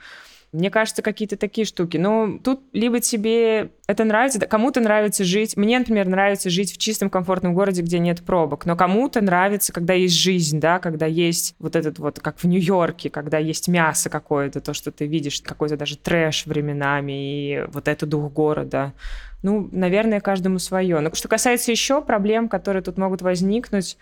Мне 0.55 0.69
кажется, 0.69 1.01
какие-то 1.01 1.37
такие 1.37 1.65
штуки. 1.65 1.97
Но 1.97 2.39
тут 2.43 2.61
либо 2.73 2.99
тебе 2.99 3.71
это 3.87 4.03
нравится, 4.03 4.39
кому-то 4.39 4.79
нравится 4.79 5.23
жить. 5.23 5.57
Мне, 5.57 5.77
например, 5.79 6.07
нравится 6.07 6.49
жить 6.49 6.73
в 6.73 6.77
чистом, 6.77 7.09
комфортном 7.09 7.53
городе, 7.53 7.81
где 7.81 7.99
нет 7.99 8.23
пробок. 8.23 8.65
Но 8.65 8.75
кому-то 8.75 9.21
нравится, 9.21 9.73
когда 9.73 9.93
есть 9.93 10.15
жизнь, 10.15 10.59
да, 10.59 10.79
когда 10.79 11.05
есть 11.05 11.55
вот 11.59 11.75
этот 11.75 11.99
вот, 11.99 12.19
как 12.19 12.39
в 12.39 12.45
Нью-Йорке, 12.45 13.09
когда 13.09 13.37
есть 13.37 13.67
мясо 13.67 14.09
какое-то, 14.09 14.61
то, 14.61 14.73
что 14.73 14.91
ты 14.91 15.05
видишь, 15.05 15.41
какой-то 15.41 15.77
даже 15.77 15.97
трэш 15.97 16.45
временами, 16.45 17.11
и 17.11 17.65
вот 17.67 17.87
это 17.87 18.05
дух 18.05 18.31
города. 18.31 18.93
Ну, 19.45 19.69
наверное, 19.71 20.21
каждому 20.21 20.57
свое. 20.57 20.99
Но 21.01 21.13
что 21.13 21.27
касается 21.27 21.69
еще 21.69 22.01
проблем, 22.01 22.49
которые 22.49 22.81
тут 22.81 22.97
могут 22.97 23.21
возникнуть, 23.21 23.95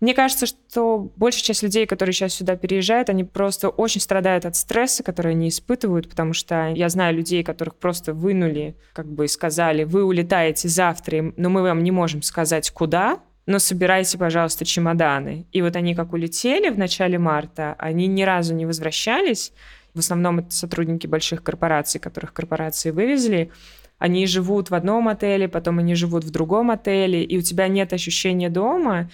мне 0.00 0.12
кажется, 0.12 0.46
что 0.46 1.12
большая 1.14 1.44
часть 1.44 1.62
людей, 1.62 1.86
которые 1.86 2.12
сейчас 2.12 2.34
сюда 2.34 2.56
переезжают, 2.56 3.08
они 3.08 3.22
просто 3.22 3.68
очень 3.68 4.00
страдают 4.00 4.44
от 4.44 4.56
стресса, 4.56 5.04
который 5.04 5.34
они 5.34 5.50
испытывают, 5.50 6.08
потому 6.08 6.32
что 6.32 6.72
я 6.74 6.88
знаю 6.88 7.14
людей, 7.14 7.44
которых 7.44 7.76
просто 7.76 8.12
вынули, 8.12 8.74
как 8.92 9.06
бы 9.06 9.28
сказали, 9.28 9.84
вы 9.84 10.02
улетаете 10.02 10.66
завтра, 10.66 11.32
но 11.36 11.48
мы 11.48 11.62
вам 11.62 11.84
не 11.84 11.92
можем 11.92 12.22
сказать, 12.22 12.68
куда, 12.72 13.20
но 13.46 13.60
собирайте, 13.60 14.18
пожалуйста, 14.18 14.64
чемоданы. 14.64 15.46
И 15.52 15.62
вот 15.62 15.76
они 15.76 15.94
как 15.94 16.12
улетели 16.12 16.70
в 16.70 16.78
начале 16.78 17.20
марта, 17.20 17.76
они 17.78 18.08
ни 18.08 18.24
разу 18.24 18.52
не 18.52 18.66
возвращались. 18.66 19.52
В 19.94 20.00
основном 20.00 20.40
это 20.40 20.50
сотрудники 20.50 21.06
больших 21.06 21.44
корпораций, 21.44 22.00
которых 22.00 22.32
корпорации 22.32 22.90
вывезли. 22.90 23.52
Они 23.98 24.26
живут 24.26 24.70
в 24.70 24.74
одном 24.74 25.08
отеле, 25.08 25.48
потом 25.48 25.78
они 25.78 25.94
живут 25.94 26.24
в 26.24 26.30
другом 26.30 26.70
отеле, 26.70 27.24
и 27.24 27.38
у 27.38 27.42
тебя 27.42 27.68
нет 27.68 27.92
ощущения 27.92 28.48
дома, 28.48 29.10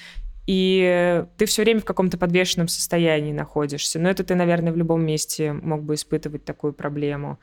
и 0.47 1.25
ты 1.39 1.47
все 1.47 1.63
время 1.63 1.81
в 1.81 1.85
каком-то 1.85 2.19
подвешенном 2.19 2.69
состоянии 2.69 3.33
находишься. 3.33 3.99
Но 3.99 4.11
это 4.11 4.25
ты, 4.25 4.35
наверное, 4.35 4.73
в 4.73 4.77
любом 4.77 5.03
месте 5.05 5.53
мог 5.53 5.83
бы 5.83 5.95
испытывать 5.95 6.45
такую 6.45 6.75
проблему. 6.75 7.39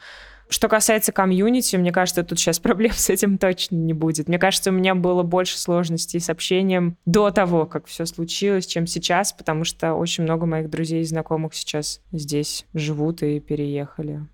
Что 0.50 0.68
касается 0.68 1.14
комьюнити, 1.14 1.78
мне 1.78 1.94
кажется, 1.94 2.24
тут 2.24 2.38
сейчас 2.38 2.60
проблем 2.60 2.92
с 2.92 3.10
этим 3.10 3.38
точно 3.38 3.78
не 3.78 3.94
будет. 3.94 4.28
Мне 4.28 4.38
кажется, 4.38 4.70
у 4.70 4.74
меня 4.74 4.94
было 4.96 5.24
больше 5.24 5.58
сложностей 5.58 6.20
с 6.20 6.30
общением 6.30 6.98
до 7.06 7.32
того, 7.32 7.66
как 7.66 7.88
все 7.88 8.06
случилось, 8.06 8.68
чем 8.68 8.86
сейчас, 8.86 9.32
потому 9.32 9.64
что 9.64 9.94
очень 9.94 10.26
много 10.26 10.46
моих 10.46 10.70
друзей 10.70 11.02
и 11.02 11.06
знакомых 11.06 11.56
сейчас 11.56 12.02
здесь 12.12 12.66
живут 12.74 13.24
и 13.24 13.40
переехали. 13.40 14.28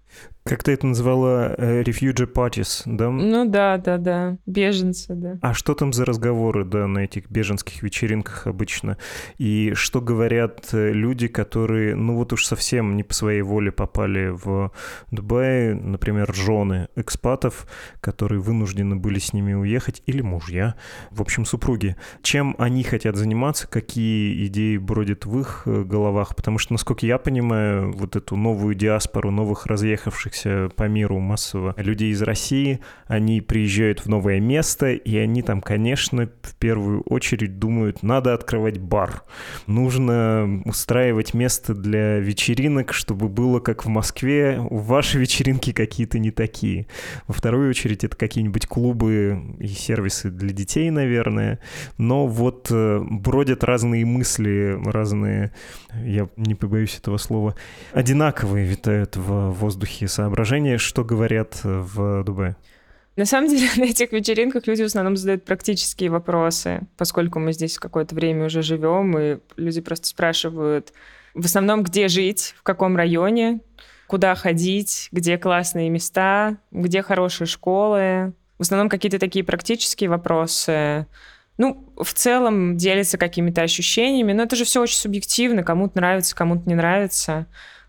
Как 0.47 0.63
ты 0.63 0.71
это 0.71 0.88
назвала? 0.88 1.53
Э, 1.57 1.81
refugee 1.81 2.31
parties, 2.31 2.83
да? 2.86 3.10
Ну 3.10 3.49
да, 3.49 3.77
да, 3.77 3.97
да. 3.97 4.38
Беженцы, 4.45 5.13
да. 5.13 5.38
А 5.41 5.53
что 5.53 5.73
там 5.73 5.91
за 5.91 6.05
разговоры, 6.05 6.63
да, 6.63 6.88
на 6.88 6.99
этих 6.99 7.29
беженских 7.29 7.83
вечеринках 7.83 8.47
обычно? 8.47 8.97
И 9.38 9.73
что 9.73 9.99
говорят 9.99 10.69
э, 10.71 10.93
люди, 10.93 11.27
которые, 11.27 11.95
ну 11.95 12.15
вот 12.15 12.31
уж 12.31 12.45
совсем 12.45 12.95
не 12.95 13.03
по 13.03 13.13
своей 13.13 13.41
воле 13.41 13.73
попали 13.73 14.29
в 14.29 14.71
Дубай, 15.12 15.73
например, 15.73 16.33
жены 16.33 16.88
экспатов, 16.95 17.67
которые 17.99 18.39
вынуждены 18.39 18.95
были 18.95 19.19
с 19.19 19.33
ними 19.33 19.53
уехать, 19.53 20.01
или 20.05 20.21
мужья, 20.21 20.75
в 21.12 21.21
общем, 21.21 21.43
супруги. 21.43 21.97
Чем 22.21 22.55
они 22.57 22.83
хотят 22.83 23.17
заниматься, 23.17 23.67
какие 23.67 24.47
идеи 24.47 24.77
бродят 24.77 25.25
в 25.25 25.38
их 25.41 25.63
э, 25.65 25.83
головах, 25.83 26.38
потому 26.38 26.57
что, 26.57 26.71
насколько 26.71 27.05
я 27.05 27.17
понимаю, 27.17 27.91
вот 27.91 28.15
эту 28.15 28.38
новую 28.38 28.75
диаспору 28.75 29.29
новых 29.29 29.65
разъехавшихся 29.65 30.37
по 30.43 30.84
миру 30.84 31.19
массово 31.19 31.73
людей 31.78 32.12
из 32.12 32.21
России, 32.21 32.80
они 33.08 33.41
приезжают 33.41 34.02
в 34.02 34.08
новое 34.08 34.39
место, 34.39 34.91
и 34.91 35.17
они 35.17 35.41
там, 35.41 35.62
конечно, 35.62 36.30
в 36.41 36.56
первую 36.56 37.02
очередь 37.02 37.60
думают, 37.60 38.04
надо 38.04 38.34
открывать 38.34 38.80
бар, 38.80 39.23
нужно 39.65 40.62
устраивать 40.65 41.34
место 41.34 41.73
для 41.73 42.19
вечеринок, 42.19 42.93
чтобы 42.93 43.30
было 43.30 43.60
как 43.60 43.86
в 43.86 43.89
Москве, 43.89 44.60
ваши 44.60 45.19
вечеринки 45.19 45.71
какие-то 45.71 46.19
не 46.19 46.32
такие. 46.32 46.88
Во 47.28 47.34
вторую 47.34 47.69
очередь 47.69 48.04
это 48.04 48.15
какие-нибудь 48.15 48.67
клубы 48.67 49.56
и 49.60 49.67
сервисы 49.67 50.30
для 50.30 50.50
детей, 50.50 50.89
наверное. 50.89 51.60
Но 51.97 52.28
вот 52.28 52.67
э, 52.71 53.00
бродят 53.02 53.63
разные 53.63 54.06
мысли, 54.06 54.80
разные, 54.86 55.52
я 56.04 56.30
не 56.36 56.56
побоюсь 56.56 56.97
этого 56.97 57.17
слова, 57.17 57.56
одинаковые 57.93 58.65
витают 58.65 59.15
в 59.15 59.52
воздухе 59.52 60.08
соображения, 60.27 60.77
что 60.77 61.05
говорят 61.05 61.61
в 61.63 62.23
Дубае. 62.23 62.57
На 63.15 63.25
самом 63.25 63.49
деле 63.49 63.67
на 63.77 63.85
этих 63.85 64.11
вечеринках 64.11 64.67
люди 64.67 64.83
в 64.83 64.87
основном 64.87 65.15
задают 65.15 65.45
практические 65.45 66.09
вопросы, 66.09 66.81
поскольку 66.97 67.39
мы 67.39 67.53
здесь 67.53 67.79
какое-то 67.79 68.13
время 68.13 68.45
уже 68.45 68.61
живем, 68.61 69.17
и 69.17 69.37
люди 69.55 69.81
просто 69.81 70.07
спрашивают 70.07 70.93
в 71.33 71.45
основном, 71.45 71.83
где 71.83 72.07
жить, 72.07 72.55
в 72.57 72.63
каком 72.63 72.97
районе, 72.97 73.61
куда 74.07 74.35
ходить, 74.35 75.09
где 75.11 75.37
классные 75.37 75.89
места, 75.89 76.57
где 76.71 77.01
хорошие 77.01 77.47
школы. 77.47 78.33
В 78.57 78.61
основном 78.61 78.89
какие-то 78.89 79.19
такие 79.19 79.45
практические 79.45 80.09
вопросы. 80.09 81.05
Ну, 81.57 81.91
в 81.95 82.13
целом 82.13 82.75
делятся 82.75 83.17
какими-то 83.17 83.61
ощущениями, 83.61 84.33
но 84.33 84.43
это 84.43 84.55
же 84.55 84.65
все 84.65 84.81
очень 84.81 84.97
субъективно, 84.97 85.63
кому-то 85.63 85.97
нравится, 85.97 86.35
кому-то 86.35 86.67
не 86.67 86.75
нравится. 86.75 87.47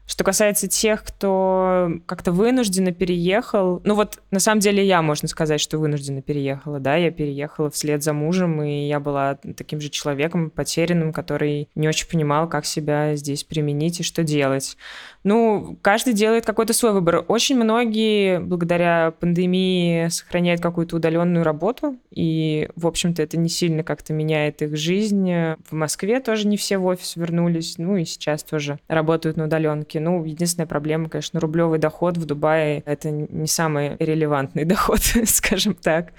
Что 0.09 0.25
касается 0.25 0.69
тех, 0.69 1.05
кто 1.05 1.91
как-то 2.07 2.33
вынужденно 2.33 2.93
переехал, 2.93 3.83
ну 3.85 3.95
вот 3.95 4.21
на 4.31 4.41
самом 4.41 4.61
деле 4.61 4.83
я, 4.85 5.03
можно 5.03 5.29
сказать, 5.29 5.61
что 5.61 5.77
вынужденно 5.77 6.23
переехала, 6.23 6.81
да, 6.81 6.97
я 6.97 7.11
переехала 7.11 7.71
вслед 7.71 8.03
за 8.03 8.15
мужем, 8.15 8.63
и 8.63 8.89
я 8.89 9.01
была 9.01 9.35
таким 9.55 9.83
же 9.83 9.91
человеком 9.91 10.49
потерянным, 10.49 11.13
который 11.13 11.69
не 11.75 11.87
очень 11.87 12.09
понимал, 12.09 12.49
как 12.49 12.65
себя 12.65 13.17
здесь 13.17 13.45
применить 13.45 14.01
и 14.01 14.03
что 14.03 14.23
делать. 14.25 14.79
Ну, 15.25 15.79
каждый 15.83 16.15
делает 16.15 16.47
какой-то 16.47 16.73
свой 16.73 16.93
выбор. 16.93 17.23
Очень 17.29 17.57
многие, 17.57 18.41
благодаря 18.41 19.13
пандемии, 19.21 20.09
сохраняют 20.09 20.63
какую-то 20.63 20.97
удаленную 20.97 21.45
работу, 21.45 21.99
и, 22.11 22.71
в 22.77 22.87
общем-то, 22.87 23.23
это 23.23 23.37
не 23.37 23.51
сильно 23.51 23.83
как-то 23.83 24.15
меняет 24.15 24.63
их 24.63 24.75
жизнь. 24.75 25.31
В 25.31 25.73
Москве 25.73 26.21
тоже 26.21 26.49
не 26.49 26.57
все 26.57 26.79
в 26.79 26.87
офис 26.87 27.17
вернулись, 27.17 27.77
ну 27.77 27.97
и 27.97 28.07
сейчас 28.07 28.43
тоже 28.43 28.79
работают 28.89 29.37
на 29.37 29.45
удаленке. 29.45 29.98
Ну, 29.99 30.25
единственная 30.25 30.67
проблема, 30.67 31.09
конечно, 31.09 31.41
рублевый 31.41 31.79
доход 31.79 32.17
в 32.17 32.25
Дубае— 32.25 32.83
это 32.87 33.11
не 33.11 33.47
самый 33.47 33.97
релевантный 33.99 34.65
доход, 34.67 35.01
скажем 35.25 35.75
так. 35.75 36.13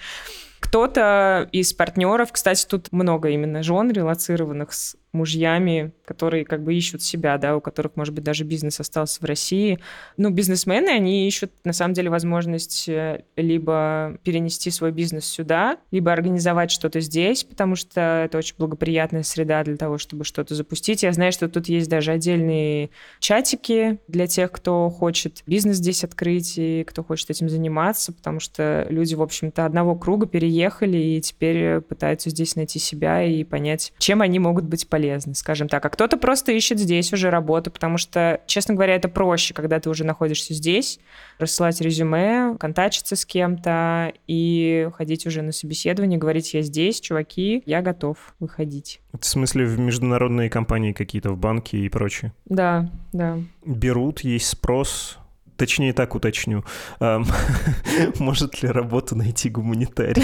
Кто-то 0.59 1.47
из 1.51 1.73
партнеров, 1.73 2.31
кстати, 2.31 2.65
тут 2.65 2.91
много 2.91 3.29
именно 3.29 3.63
жен 3.63 3.91
релацированных 3.91 4.73
с 4.73 4.95
мужьями, 5.11 5.91
которые 6.05 6.45
как 6.45 6.63
бы 6.63 6.75
ищут 6.75 7.01
себя, 7.01 7.37
да, 7.37 7.55
у 7.55 7.61
которых, 7.61 7.95
может 7.95 8.13
быть, 8.13 8.23
даже 8.23 8.43
бизнес 8.43 8.79
остался 8.79 9.19
в 9.21 9.25
России. 9.25 9.79
Ну, 10.17 10.29
бизнесмены, 10.29 10.89
они 10.89 11.27
ищут, 11.27 11.51
на 11.63 11.73
самом 11.73 11.93
деле, 11.93 12.09
возможность 12.09 12.87
э, 12.87 13.23
либо 13.35 14.17
перенести 14.23 14.69
свой 14.71 14.91
бизнес 14.91 15.25
сюда, 15.25 15.77
либо 15.91 16.11
организовать 16.11 16.71
что-то 16.71 16.99
здесь, 16.99 17.43
потому 17.43 17.75
что 17.75 18.23
это 18.25 18.37
очень 18.37 18.55
благоприятная 18.57 19.23
среда 19.23 19.63
для 19.63 19.77
того, 19.77 19.97
чтобы 19.97 20.25
что-то 20.25 20.53
запустить. 20.53 21.03
Я 21.03 21.11
знаю, 21.11 21.31
что 21.31 21.49
тут 21.49 21.67
есть 21.67 21.89
даже 21.89 22.11
отдельные 22.11 22.89
чатики 23.19 23.99
для 24.07 24.27
тех, 24.27 24.51
кто 24.51 24.89
хочет 24.89 25.43
бизнес 25.47 25.77
здесь 25.77 26.03
открыть 26.03 26.57
и 26.57 26.83
кто 26.83 27.03
хочет 27.03 27.29
этим 27.31 27.49
заниматься, 27.49 28.13
потому 28.13 28.39
что 28.39 28.85
люди, 28.89 29.15
в 29.15 29.21
общем-то, 29.21 29.65
одного 29.65 29.95
круга 29.95 30.27
переехали 30.27 30.97
и 30.97 31.21
теперь 31.21 31.81
пытаются 31.81 32.29
здесь 32.29 32.55
найти 32.55 32.77
себя 32.77 33.23
и 33.23 33.43
понять, 33.43 33.93
чем 33.97 34.21
они 34.21 34.37
могут 34.39 34.65
быть 34.65 34.87
полезны 34.87 34.98
полезны, 34.99 35.33
скажем 35.33 35.69
так. 35.69 35.85
А 35.85 35.89
кто-то 35.89 36.17
просто 36.17 36.51
ищет 36.51 36.77
здесь 36.79 37.13
уже 37.13 37.29
работу, 37.29 37.71
потому 37.71 37.97
что, 37.97 38.41
честно 38.47 38.73
говоря, 38.73 38.95
это 38.95 39.07
проще, 39.07 39.53
когда 39.53 39.79
ты 39.79 39.89
уже 39.89 40.03
находишься 40.03 40.53
здесь, 40.53 40.99
рассылать 41.37 41.79
резюме, 41.79 42.57
контачиться 42.59 43.15
с 43.15 43.25
кем-то 43.25 44.11
и 44.27 44.89
ходить 44.97 45.25
уже 45.25 45.41
на 45.41 45.53
собеседование, 45.53 46.19
говорить, 46.19 46.53
я 46.53 46.61
здесь, 46.61 46.99
чуваки, 46.99 47.63
я 47.65 47.81
готов 47.81 48.17
выходить. 48.39 48.99
В 49.17 49.25
смысле, 49.25 49.65
в 49.65 49.79
международные 49.79 50.49
компании 50.49 50.91
какие-то, 50.91 51.31
в 51.31 51.37
банки 51.37 51.77
и 51.77 51.87
прочее? 51.87 52.33
Да, 52.45 52.89
да. 53.13 53.37
Берут, 53.65 54.21
есть 54.21 54.47
спрос, 54.47 55.17
Точнее, 55.59 55.91
так 55.91 56.15
уточню. 56.15 56.63
Может 58.19 58.63
ли 58.63 58.69
работу 58.69 59.17
найти 59.17 59.49
гуманитарий? 59.49 60.23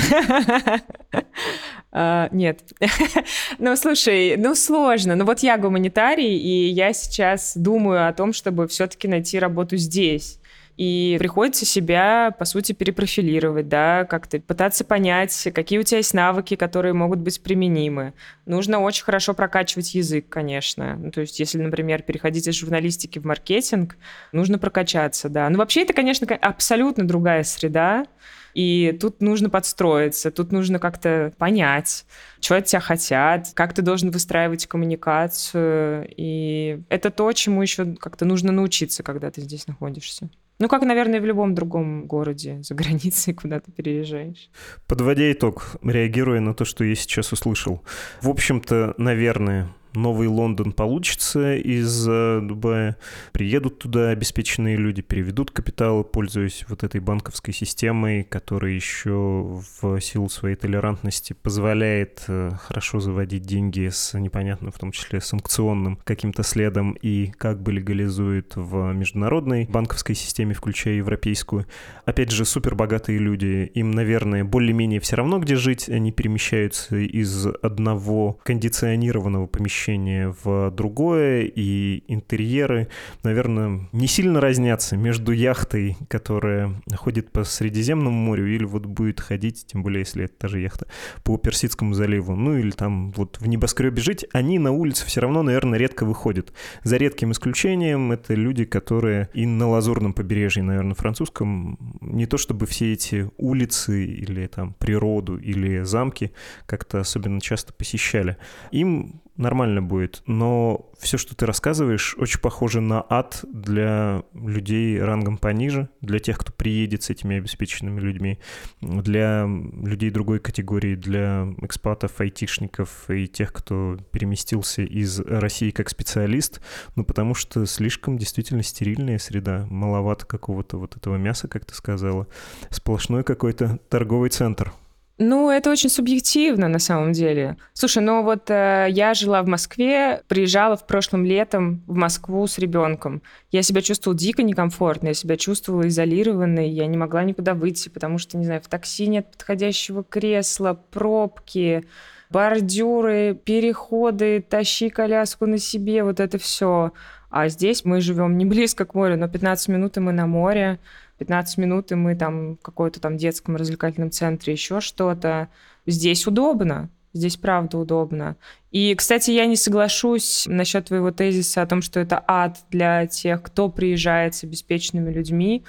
Uh, 1.91 2.30
нет. 2.32 2.62
ну, 3.60 3.76
слушай, 3.76 4.38
ну 4.38 4.56
сложно. 4.56 5.15
Ну 5.15 5.26
вот 5.26 5.39
я 5.39 5.58
гуманитарий, 5.58 6.38
и 6.38 6.69
я 6.69 6.93
сейчас 6.93 7.58
думаю 7.58 8.08
о 8.08 8.13
том, 8.13 8.32
чтобы 8.32 8.69
все-таки 8.69 9.10
найти 9.10 9.38
работу 9.38 9.76
здесь. 9.76 10.39
И 10.78 11.16
приходится 11.20 11.66
себя, 11.66 12.32
по 12.38 12.44
сути, 12.44 12.74
перепрофилировать, 12.74 13.70
да, 13.70 14.06
как-то 14.06 14.40
пытаться 14.40 14.84
понять, 14.84 15.48
какие 15.54 15.80
у 15.80 15.84
тебя 15.84 15.98
есть 15.98 16.14
навыки, 16.14 16.56
которые 16.56 16.94
могут 16.94 17.20
быть 17.20 17.42
применимы. 17.42 18.14
Нужно 18.46 18.80
очень 18.80 19.06
хорошо 19.06 19.34
прокачивать 19.34 19.96
язык, 19.96 20.28
конечно. 20.28 20.98
Ну, 20.98 21.12
то 21.12 21.22
есть, 21.22 21.40
если, 21.40 21.62
например, 21.62 22.02
переходить 22.02 22.48
из 22.48 22.56
журналистики 22.56 23.20
в 23.20 23.26
маркетинг, 23.26 23.96
нужно 24.34 24.60
прокачаться, 24.60 25.30
да. 25.30 25.50
Ну, 25.50 25.60
вообще, 25.60 25.84
это, 25.84 25.94
конечно, 25.94 26.28
абсолютно 26.36 27.08
другая 27.08 27.44
среда, 27.44 28.06
и 28.54 28.98
тут 29.00 29.22
нужно 29.22 29.50
подстроиться, 29.50 30.32
тут 30.32 30.52
нужно 30.52 30.80
как-то 30.80 31.34
понять, 31.38 32.06
чего 32.40 32.58
от 32.58 32.66
тебя 32.66 32.80
хотят, 32.80 33.52
как 33.54 33.74
ты 33.74 33.82
должен 33.82 34.12
выстраивать 34.12 34.66
коммуникацию. 34.66 36.08
И 36.16 36.82
это 36.90 37.12
то, 37.12 37.32
чему 37.34 37.62
еще 37.62 37.96
как-то 37.96 38.26
нужно 38.26 38.54
научиться, 38.54 39.04
когда 39.04 39.30
ты 39.30 39.42
здесь 39.42 39.68
находишься. 39.68 40.30
Ну, 40.58 40.70
как, 40.70 40.84
наверное, 40.84 41.20
в 41.20 41.26
любом 41.26 41.54
другом 41.54 42.06
городе 42.06 42.62
за 42.63 42.76
границей, 42.76 43.34
куда 43.41 43.60
ты 43.60 43.72
переезжаешь. 43.72 44.50
Подводя 44.88 45.32
итог, 45.32 45.78
реагируя 45.84 46.39
на 46.39 46.54
то, 46.54 46.65
что 46.65 46.84
я 46.84 46.96
сейчас 46.96 47.32
услышал. 47.34 47.84
В 48.22 48.30
общем-то, 48.30 48.96
наверное, 48.98 49.70
новый 49.95 50.27
Лондон 50.27 50.71
получится 50.71 51.55
из 51.55 52.08
э, 52.08 52.41
Дубая. 52.41 52.97
Приедут 53.31 53.79
туда 53.79 54.10
обеспеченные 54.10 54.75
люди, 54.75 55.01
переведут 55.01 55.51
капиталы, 55.51 56.03
пользуясь 56.03 56.65
вот 56.67 56.84
этой 56.84 56.99
банковской 56.99 57.53
системой, 57.53 58.23
которая 58.23 58.73
еще 58.73 59.62
в 59.81 59.99
силу 60.01 60.29
своей 60.29 60.55
толерантности 60.55 61.34
позволяет 61.34 62.23
э, 62.27 62.51
хорошо 62.60 62.99
заводить 62.99 63.43
деньги 63.43 63.89
с 63.89 64.17
непонятным, 64.17 64.71
в 64.71 64.79
том 64.79 64.91
числе 64.91 65.21
санкционным 65.21 65.99
каким-то 66.03 66.43
следом 66.43 66.93
и 66.93 67.27
как 67.38 67.62
бы 67.62 67.71
легализует 67.71 68.53
в 68.55 68.93
международной 68.93 69.65
банковской 69.65 70.15
системе, 70.15 70.53
включая 70.53 70.95
европейскую. 70.95 71.65
Опять 72.05 72.31
же, 72.31 72.45
супербогатые 72.45 73.17
люди, 73.17 73.71
им, 73.73 73.91
наверное, 73.91 74.43
более-менее 74.43 74.99
все 74.99 75.15
равно, 75.15 75.39
где 75.39 75.55
жить, 75.55 75.89
они 75.89 76.12
перемещаются 76.12 76.97
из 76.97 77.47
одного 77.62 78.39
кондиционированного 78.43 79.47
помещения 79.47 79.85
помещение 79.86 80.36
в 80.43 80.71
другое, 80.71 81.43
и 81.43 82.04
интерьеры, 82.08 82.88
наверное, 83.24 83.88
не 83.91 84.08
сильно 84.08 84.41
разнятся 84.41 84.98
между 84.98 85.32
яхтой, 85.32 85.98
которая 86.10 86.82
ходит 86.95 87.32
по 87.32 87.43
Средиземному 87.43 88.15
морю, 88.15 88.48
или 88.48 88.63
вот 88.63 88.86
будет 88.86 89.19
ходить, 89.19 89.65
тем 89.67 89.84
более, 89.84 90.00
если 90.00 90.26
это 90.26 90.34
та 90.38 90.48
же 90.48 90.60
яхта, 90.60 90.88
по 91.24 91.38
Персидскому 91.38 91.93
заливу, 91.93 92.36
ну 92.36 92.58
или 92.58 92.71
там 92.71 93.12
вот 93.12 93.38
в 93.39 93.48
небоскребе 93.48 94.02
жить, 94.02 94.26
они 94.34 94.60
на 94.60 94.71
улице 94.71 95.06
все 95.06 95.21
равно, 95.21 95.43
наверное, 95.43 95.78
редко 95.78 96.06
выходят. 96.06 96.54
За 96.84 96.98
редким 96.98 97.32
исключением 97.32 98.12
это 98.12 98.34
люди, 98.34 98.65
которые 98.65 99.30
и 99.34 99.45
на 99.45 99.69
Лазурном 99.69 100.13
побережье, 100.13 100.63
наверное, 100.63 100.95
французском, 100.95 101.78
не 102.02 102.26
то 102.26 102.38
чтобы 102.38 102.65
все 102.65 102.93
эти 102.93 103.30
улицы 103.38 104.06
или 104.06 104.48
там 104.48 104.74
природу 104.74 105.38
или 105.38 105.84
замки 105.84 106.32
как-то 106.65 107.00
особенно 107.00 107.39
часто 107.41 107.74
посещали. 107.74 108.38
Им 108.71 109.21
нормально 109.38 109.82
будет. 109.82 110.24
Но 110.26 110.91
все, 111.00 111.17
что 111.17 111.36
ты 111.36 111.45
рассказываешь, 111.45 112.15
очень 112.17 112.39
похоже 112.39 112.82
на 112.82 113.06
ад 113.10 113.43
для 113.52 114.24
людей 114.34 115.02
рангом 115.02 115.38
пониже, 115.38 115.89
для 116.02 116.19
тех, 116.19 116.38
кто 116.38 116.52
приедет 116.54 117.04
с 117.04 117.10
этими 117.10 117.38
обеспеченными 117.38 118.00
людьми, 118.00 118.39
для 118.82 119.45
людей 119.45 120.10
другой 120.10 120.39
категории, 120.39 120.95
для 120.95 121.48
экспатов, 121.62 122.19
айтишников 122.19 123.10
и 123.10 123.28
тех, 123.28 123.52
кто 123.52 123.98
переместился 124.12 124.84
из 124.84 125.19
России 125.19 125.71
как 125.71 125.89
специалист, 125.89 126.62
ну 126.95 127.04
потому 127.04 127.34
что 127.34 127.65
слишком 127.65 128.17
действительно 128.17 128.63
стерильная 128.63 129.19
среда, 129.19 129.67
маловато 129.69 130.26
какого-то 130.26 130.78
вот 130.78 130.95
этого 130.95 131.17
мяса, 131.17 131.48
как 131.48 131.65
ты 131.65 131.74
сказала, 131.74 132.28
сплошной 132.69 133.24
какой-то 133.24 133.80
торговый 133.89 134.30
центр. 134.30 134.74
Ну, 135.17 135.49
это 135.49 135.71
очень 135.71 135.89
субъективно 135.89 136.67
на 136.67 136.80
самом 136.80 137.13
деле. 137.13 137.56
Слушай, 137.71 138.04
ну 138.04 138.21
вот 138.21 138.49
э, 138.49 138.88
я 138.89 139.13
жила 139.13 139.41
в 139.43 139.47
Москве, 139.47 140.21
приезжала 140.28 140.75
в 140.75 140.86
прошлом 140.86 141.23
летом 141.23 141.84
в 141.88 141.95
Москву 141.95 142.45
с 142.47 142.58
ребенком. 142.60 143.21
Я 143.49 143.62
себя 143.62 143.82
чувствовала 143.82 144.19
дико 144.19 144.43
некомфортно, 144.43 145.10
я 145.10 145.13
себя 145.13 145.38
чувствовала 145.38 145.88
изолированной, 145.88 146.67
я 146.67 146.86
не 146.88 146.97
могла 146.97 147.23
никуда 147.23 147.54
выйти, 147.54 147.88
потому 147.88 148.17
что, 148.17 148.38
не 148.38 148.43
знаю, 148.43 148.62
в 148.62 148.67
такси 148.67 149.08
нет 149.08 149.32
подходящего 149.32 150.04
кресла, 150.04 150.73
пробки, 150.73 151.86
бордюры, 152.30 153.39
переходы, 153.41 154.41
тащи 154.41 154.89
коляску 154.89 155.45
на 155.45 155.60
себе, 155.60 156.04
вот 156.04 156.19
это 156.19 156.38
все. 156.38 156.91
А 157.30 157.47
здесь 157.47 157.86
мы 157.86 158.01
живем 158.01 158.38
не 158.38 158.45
близко 158.45 158.86
к 158.86 158.93
морю, 158.93 159.17
но 159.17 159.30
15 159.30 159.69
минут 159.69 159.95
и 159.95 160.01
мы 160.01 160.12
на 160.12 160.28
море. 160.28 160.80
15 161.17 161.58
минут, 161.58 161.91
и 161.91 161.95
мы 161.95 162.15
там 162.15 162.58
в 162.58 162.62
какой-то 162.62 162.99
там 162.99 163.17
детском 163.17 163.56
развлекательном 163.56 164.12
центре, 164.12 164.54
еще 164.54 164.82
что-то. 164.82 165.49
Здесь 165.86 166.28
удобно, 166.28 166.89
здесь 167.13 167.38
правда 167.38 167.78
удобно. 167.78 168.36
И, 168.71 168.93
кстати, 168.95 169.32
я 169.32 169.45
не 169.45 169.56
соглашусь 169.56 170.45
насчет 170.47 170.86
твоего 170.86 171.12
тезиса 171.12 171.62
о 171.62 171.67
том, 171.67 171.82
что 171.82 171.99
это 171.99 172.23
ад 172.28 172.58
для 172.69 173.08
тех, 173.08 173.41
кто 173.41 173.69
приезжает 173.69 174.36
с 174.36 174.43
обеспеченными 174.43 175.12
людьми. 175.12 175.63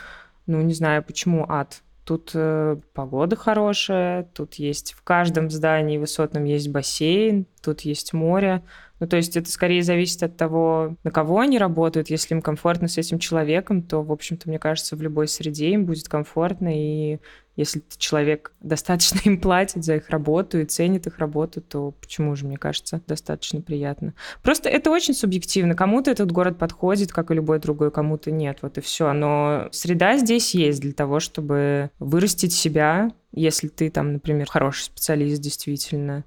Ну, 0.46 0.61
не 0.62 0.74
знаю, 0.74 1.02
почему 1.02 1.46
ад. 1.48 1.82
Тут 2.04 2.30
э, 2.35 2.76
погода 2.94 3.35
хорошая, 3.35 4.28
тут 4.32 4.54
есть 4.54 4.92
в 4.92 5.02
каждом 5.02 5.50
здании 5.50 5.98
высотном 5.98 6.44
есть 6.44 6.68
бассейн, 6.68 7.46
тут 7.61 7.80
есть 7.80 8.12
море. 8.12 8.62
Ну, 8.98 9.06
то 9.06 9.16
есть 9.16 9.37
это 9.37 9.50
скорее 9.50 9.82
зависит 9.82 10.22
от 10.22 10.37
того, 10.37 10.96
на 11.04 11.11
кого 11.11 11.40
они 11.40 11.59
работают. 11.59 12.09
Если 12.09 12.35
им 12.35 12.42
комфортно 12.42 12.88
с 12.88 12.96
этим 12.96 13.18
человеком, 13.18 13.82
то, 13.82 14.02
в 14.02 14.11
общем-то, 14.11 14.48
мне 14.48 14.59
кажется, 14.59 14.96
в 14.96 15.02
любой 15.02 15.28
среде 15.28 15.70
им 15.70 15.85
будет 15.85 16.09
комфортно. 16.09 16.70
И 16.72 17.18
если 17.56 17.82
человек 17.98 18.52
достаточно 18.61 19.18
им 19.24 19.40
платит 19.40 19.85
за 19.85 19.96
их 19.96 20.09
работу 20.11 20.59
и 20.59 20.64
ценит 20.64 21.06
их 21.06 21.18
работу, 21.18 21.61
то 21.61 21.92
почему 22.00 22.37
же, 22.37 22.46
мне 22.46 22.56
кажется, 22.56 23.02
достаточно 23.06 23.61
приятно. 23.61 24.14
Просто 24.42 24.68
это 24.68 24.90
очень 24.90 25.14
субъективно. 25.14 25.74
Кому-то 25.74 26.11
этот 26.11 26.32
город 26.32 26.59
подходит, 26.59 27.12
как 27.12 27.30
и 27.30 27.35
любой 27.35 27.59
другой, 27.59 27.90
кому-то 27.90 28.30
нет. 28.30 28.59
Вот 28.62 28.78
и 28.78 28.80
все. 28.80 29.12
Но 29.12 29.68
среда 29.72 30.16
здесь 30.16 30.54
есть 30.54 30.80
для 30.80 30.92
того, 30.92 31.20
чтобы 31.20 31.90
вырастить 31.98 32.52
себя, 32.52 33.11
если 33.32 33.68
ты 33.68 33.90
там, 33.90 34.14
например, 34.14 34.46
хороший 34.48 34.85
специалист 34.85 35.42
действительно, 35.42 36.24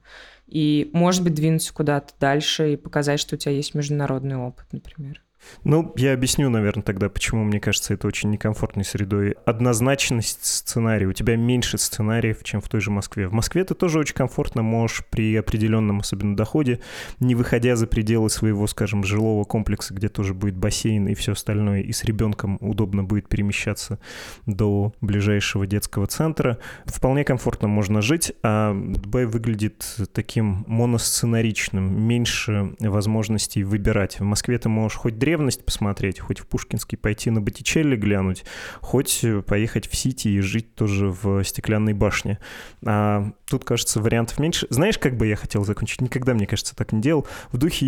и, 0.50 0.90
может 0.94 1.24
быть, 1.24 1.36
двинуться 1.36 1.74
куда-то 1.74 2.14
дальше 2.20 2.74
и 2.74 2.78
показать, 2.78 3.20
что 3.20 3.36
у 3.36 3.38
тебя 3.38 3.52
есть 3.54 3.76
международный 3.76 4.38
опыт, 4.38 4.68
например. 4.72 5.22
Ну, 5.64 5.94
я 5.98 6.14
объясню, 6.14 6.50
наверное, 6.50 6.84
тогда, 6.84 7.10
почему, 7.10 7.44
мне 7.44 7.60
кажется, 7.60 7.94
это 7.94 8.08
очень 8.08 8.30
некомфортной 8.30 8.86
средой. 8.86 9.36
Однозначность 9.46 10.46
сценария. 10.46 11.08
У 11.08 11.14
тебя 11.14 11.36
меньше 11.36 11.78
сценариев, 11.78 12.44
чем 12.44 12.62
в 12.62 12.70
той 12.70 12.82
же 12.82 12.92
Москве. 12.92 13.28
В 13.28 13.34
Москве 13.34 13.64
ты 13.64 13.74
тоже 13.74 14.00
очень 14.00 14.16
комфортно 14.16 14.62
можешь 14.62 15.04
при 15.10 15.36
определенном, 15.36 16.00
особенно 16.00 16.36
доходе, 16.36 16.80
не 17.20 17.36
выходя 17.36 17.76
за 17.76 17.88
пределы 17.88 18.30
своего, 18.30 18.68
скажем, 18.68 19.04
жилого 19.04 19.44
комплекса, 19.44 19.94
где 19.94 20.10
тоже 20.10 20.34
будет 20.34 20.56
бассейн 20.56 21.08
и 21.08 21.14
все 21.14 21.34
остальное, 21.34 21.82
и 21.82 21.92
с 21.92 22.04
ребенком 22.04 22.58
удобно 22.62 23.04
будет 23.04 23.28
перемещаться 23.28 24.00
до 24.46 24.94
ближайшего 25.02 25.68
детского 25.68 26.08
центра. 26.08 26.58
Вполне 26.86 27.24
комфортно 27.24 27.68
можно 27.68 28.02
жить, 28.02 28.34
а 28.44 28.74
Дубай 28.74 29.26
выглядит 29.26 29.98
таким 30.14 30.64
моносценаричным, 30.68 32.02
меньше 32.02 32.76
возможностей 32.80 33.64
выбирать. 33.64 34.20
В 34.20 34.24
Москве 34.24 34.58
ты 34.58 34.70
можешь 34.70 34.98
хоть 34.98 35.18
древность 35.30 35.64
посмотреть, 35.64 36.20
хоть 36.20 36.40
в 36.40 36.48
Пушкинский 36.48 36.98
пойти 36.98 37.30
на 37.30 37.40
Боттичелли 37.40 37.96
глянуть, 37.96 38.46
хоть 38.82 39.24
поехать 39.46 39.88
в 39.88 39.96
Сити 39.96 40.28
и 40.28 40.40
жить 40.40 40.74
тоже 40.74 41.10
в 41.10 41.44
стеклянной 41.44 41.94
башне. 41.94 42.40
А 42.84 43.32
тут, 43.48 43.64
кажется, 43.64 44.02
вариантов 44.02 44.40
меньше. 44.40 44.66
Знаешь, 44.72 44.98
как 44.98 45.18
бы 45.18 45.28
я 45.28 45.36
хотел 45.36 45.64
закончить? 45.64 46.02
Никогда, 46.02 46.34
мне 46.34 46.48
кажется, 46.48 46.76
так 46.76 46.94
не 46.94 47.02
делал. 47.02 47.28
В 47.52 47.58
духе 47.58 47.86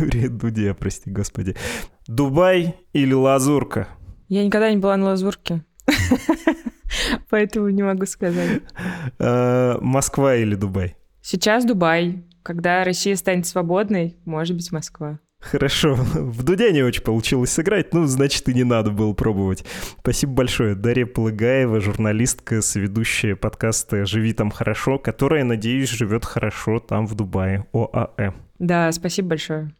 Юрия 0.00 0.28
Дудя, 0.28 0.74
прости 0.74 1.08
господи. 1.08 1.54
Дубай 2.08 2.74
или 2.92 3.14
Лазурка? 3.14 3.86
Я 4.26 4.44
никогда 4.44 4.68
не 4.72 4.78
была 4.78 4.96
на 4.96 5.04
Лазурке. 5.04 5.64
Поэтому 7.30 7.68
не 7.68 7.84
могу 7.84 8.06
сказать. 8.06 8.60
А, 9.20 9.78
Москва 9.80 10.34
или 10.34 10.56
Дубай? 10.56 10.96
Сейчас 11.22 11.64
Дубай. 11.64 12.24
Когда 12.42 12.82
Россия 12.82 13.14
станет 13.14 13.46
свободной, 13.46 14.16
может 14.24 14.56
быть, 14.56 14.72
Москва. 14.72 15.20
Хорошо. 15.42 15.94
В 15.94 16.42
Дудя 16.44 16.70
не 16.70 16.82
очень 16.82 17.02
получилось 17.02 17.50
сыграть, 17.50 17.92
ну, 17.92 18.06
значит, 18.06 18.48
и 18.48 18.54
не 18.54 18.64
надо 18.64 18.90
было 18.90 19.12
пробовать. 19.12 19.64
Спасибо 19.98 20.32
большое. 20.32 20.74
Дарья 20.74 21.04
Полыгаева, 21.04 21.80
журналистка, 21.80 22.62
соведущая 22.62 23.36
подкаста 23.36 24.06
«Живи 24.06 24.32
там 24.32 24.50
хорошо», 24.50 24.98
которая, 24.98 25.44
надеюсь, 25.44 25.90
живет 25.90 26.24
хорошо 26.24 26.78
там, 26.78 27.06
в 27.06 27.14
Дубае, 27.14 27.66
ОАЭ. 27.72 28.32
Да, 28.58 28.90
спасибо 28.92 29.30
большое. 29.30 29.72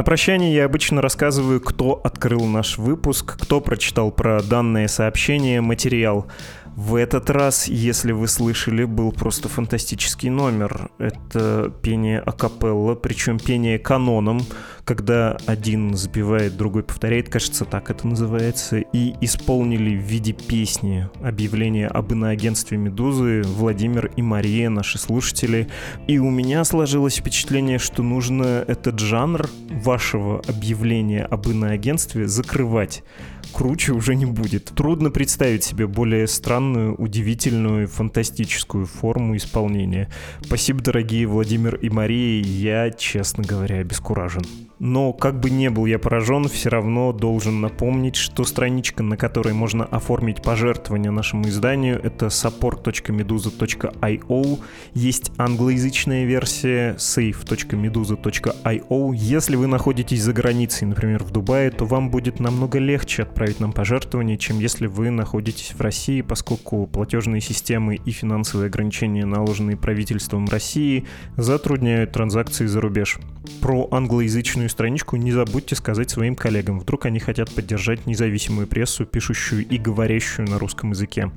На 0.00 0.04
прощание 0.04 0.54
я 0.54 0.64
обычно 0.64 1.02
рассказываю, 1.02 1.60
кто 1.60 2.00
открыл 2.02 2.46
наш 2.46 2.78
выпуск, 2.78 3.36
кто 3.38 3.60
прочитал 3.60 4.10
про 4.10 4.40
данное 4.42 4.88
сообщение, 4.88 5.60
материал. 5.60 6.26
В 6.76 6.94
этот 6.94 7.30
раз, 7.30 7.66
если 7.68 8.12
вы 8.12 8.28
слышали, 8.28 8.84
был 8.84 9.12
просто 9.12 9.48
фантастический 9.48 10.30
номер. 10.30 10.90
Это 10.98 11.72
пение 11.82 12.20
акапелла, 12.20 12.94
причем 12.94 13.38
пение 13.38 13.78
каноном, 13.78 14.40
когда 14.84 15.36
один 15.46 15.94
забивает, 15.94 16.56
другой 16.56 16.82
повторяет, 16.82 17.28
кажется, 17.28 17.64
так 17.64 17.90
это 17.90 18.06
называется, 18.06 18.78
и 18.78 19.14
исполнили 19.20 19.96
в 19.96 20.02
виде 20.02 20.32
песни 20.32 21.08
объявление 21.22 21.88
об 21.88 22.12
иноагентстве 22.12 22.78
«Медузы» 22.78 23.42
Владимир 23.44 24.10
и 24.16 24.22
Мария, 24.22 24.70
наши 24.70 24.98
слушатели. 24.98 25.68
И 26.06 26.18
у 26.18 26.30
меня 26.30 26.64
сложилось 26.64 27.16
впечатление, 27.16 27.78
что 27.78 28.02
нужно 28.02 28.64
этот 28.66 28.98
жанр 28.98 29.48
вашего 29.70 30.40
объявления 30.48 31.24
об 31.24 31.48
иноагентстве 31.48 32.26
закрывать 32.26 33.02
круче 33.50 33.92
уже 33.92 34.14
не 34.14 34.26
будет. 34.26 34.66
Трудно 34.74 35.10
представить 35.10 35.64
себе 35.64 35.86
более 35.86 36.26
странную, 36.60 36.94
удивительную, 36.94 37.88
фантастическую 37.88 38.84
форму 38.84 39.36
исполнения. 39.36 40.10
Спасибо, 40.42 40.82
дорогие 40.82 41.26
Владимир 41.26 41.76
и 41.76 41.88
Мария, 41.88 42.42
я, 42.42 42.90
честно 42.90 43.42
говоря, 43.42 43.78
обескуражен. 43.78 44.42
Но 44.80 45.12
как 45.12 45.38
бы 45.38 45.50
не 45.50 45.68
был 45.68 45.84
я 45.84 45.98
поражен, 45.98 46.48
все 46.48 46.70
равно 46.70 47.12
должен 47.12 47.60
напомнить, 47.60 48.16
что 48.16 48.44
страничка, 48.44 49.02
на 49.02 49.18
которой 49.18 49.52
можно 49.52 49.84
оформить 49.84 50.40
пожертвование 50.42 51.10
нашему 51.10 51.48
изданию, 51.48 52.00
это 52.02 52.28
support.meduza.io. 52.28 54.60
Есть 54.94 55.32
англоязычная 55.36 56.24
версия 56.24 56.94
save.meduza.io. 56.94 59.14
Если 59.14 59.56
вы 59.56 59.66
находитесь 59.66 60.22
за 60.22 60.32
границей, 60.32 60.88
например, 60.88 61.24
в 61.24 61.30
Дубае, 61.30 61.70
то 61.70 61.84
вам 61.84 62.10
будет 62.10 62.40
намного 62.40 62.78
легче 62.78 63.24
отправить 63.24 63.60
нам 63.60 63.74
пожертвование, 63.74 64.38
чем 64.38 64.60
если 64.60 64.86
вы 64.86 65.10
находитесь 65.10 65.74
в 65.74 65.80
России, 65.82 66.22
поскольку 66.22 66.86
платежные 66.86 67.42
системы 67.42 67.96
и 67.96 68.12
финансовые 68.12 68.68
ограничения, 68.68 69.26
наложенные 69.26 69.76
правительством 69.76 70.46
России, 70.46 71.04
затрудняют 71.36 72.12
транзакции 72.12 72.64
за 72.64 72.80
рубеж. 72.80 73.18
Про 73.60 73.86
англоязычную 73.90 74.69
страничку 74.70 75.16
не 75.16 75.32
забудьте 75.32 75.74
сказать 75.74 76.10
своим 76.10 76.34
коллегам. 76.34 76.80
Вдруг 76.80 77.06
они 77.06 77.18
хотят 77.18 77.54
поддержать 77.54 78.06
независимую 78.06 78.66
прессу, 78.66 79.04
пишущую 79.04 79.66
и 79.66 79.78
говорящую 79.78 80.48
на 80.48 80.58
русском 80.58 80.90
языке. 80.90 81.30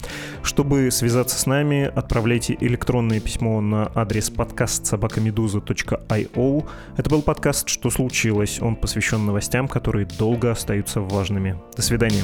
Чтобы 0.43 0.89
связаться 0.91 1.37
с 1.39 1.45
нами, 1.45 1.91
отправляйте 1.93 2.55
электронное 2.59 3.19
письмо 3.19 3.59
на 3.61 3.91
адрес 3.95 4.29
подкаст 4.29 4.85
собакамедуза.io. 4.85 6.65
Это 6.97 7.09
был 7.09 7.21
подкаст 7.21 7.67
«Что 7.67 7.89
случилось?». 7.89 8.59
Он 8.61 8.75
посвящен 8.75 9.25
новостям, 9.25 9.67
которые 9.67 10.05
долго 10.05 10.51
остаются 10.51 11.01
важными. 11.01 11.59
До 11.75 11.81
свидания. 11.81 12.23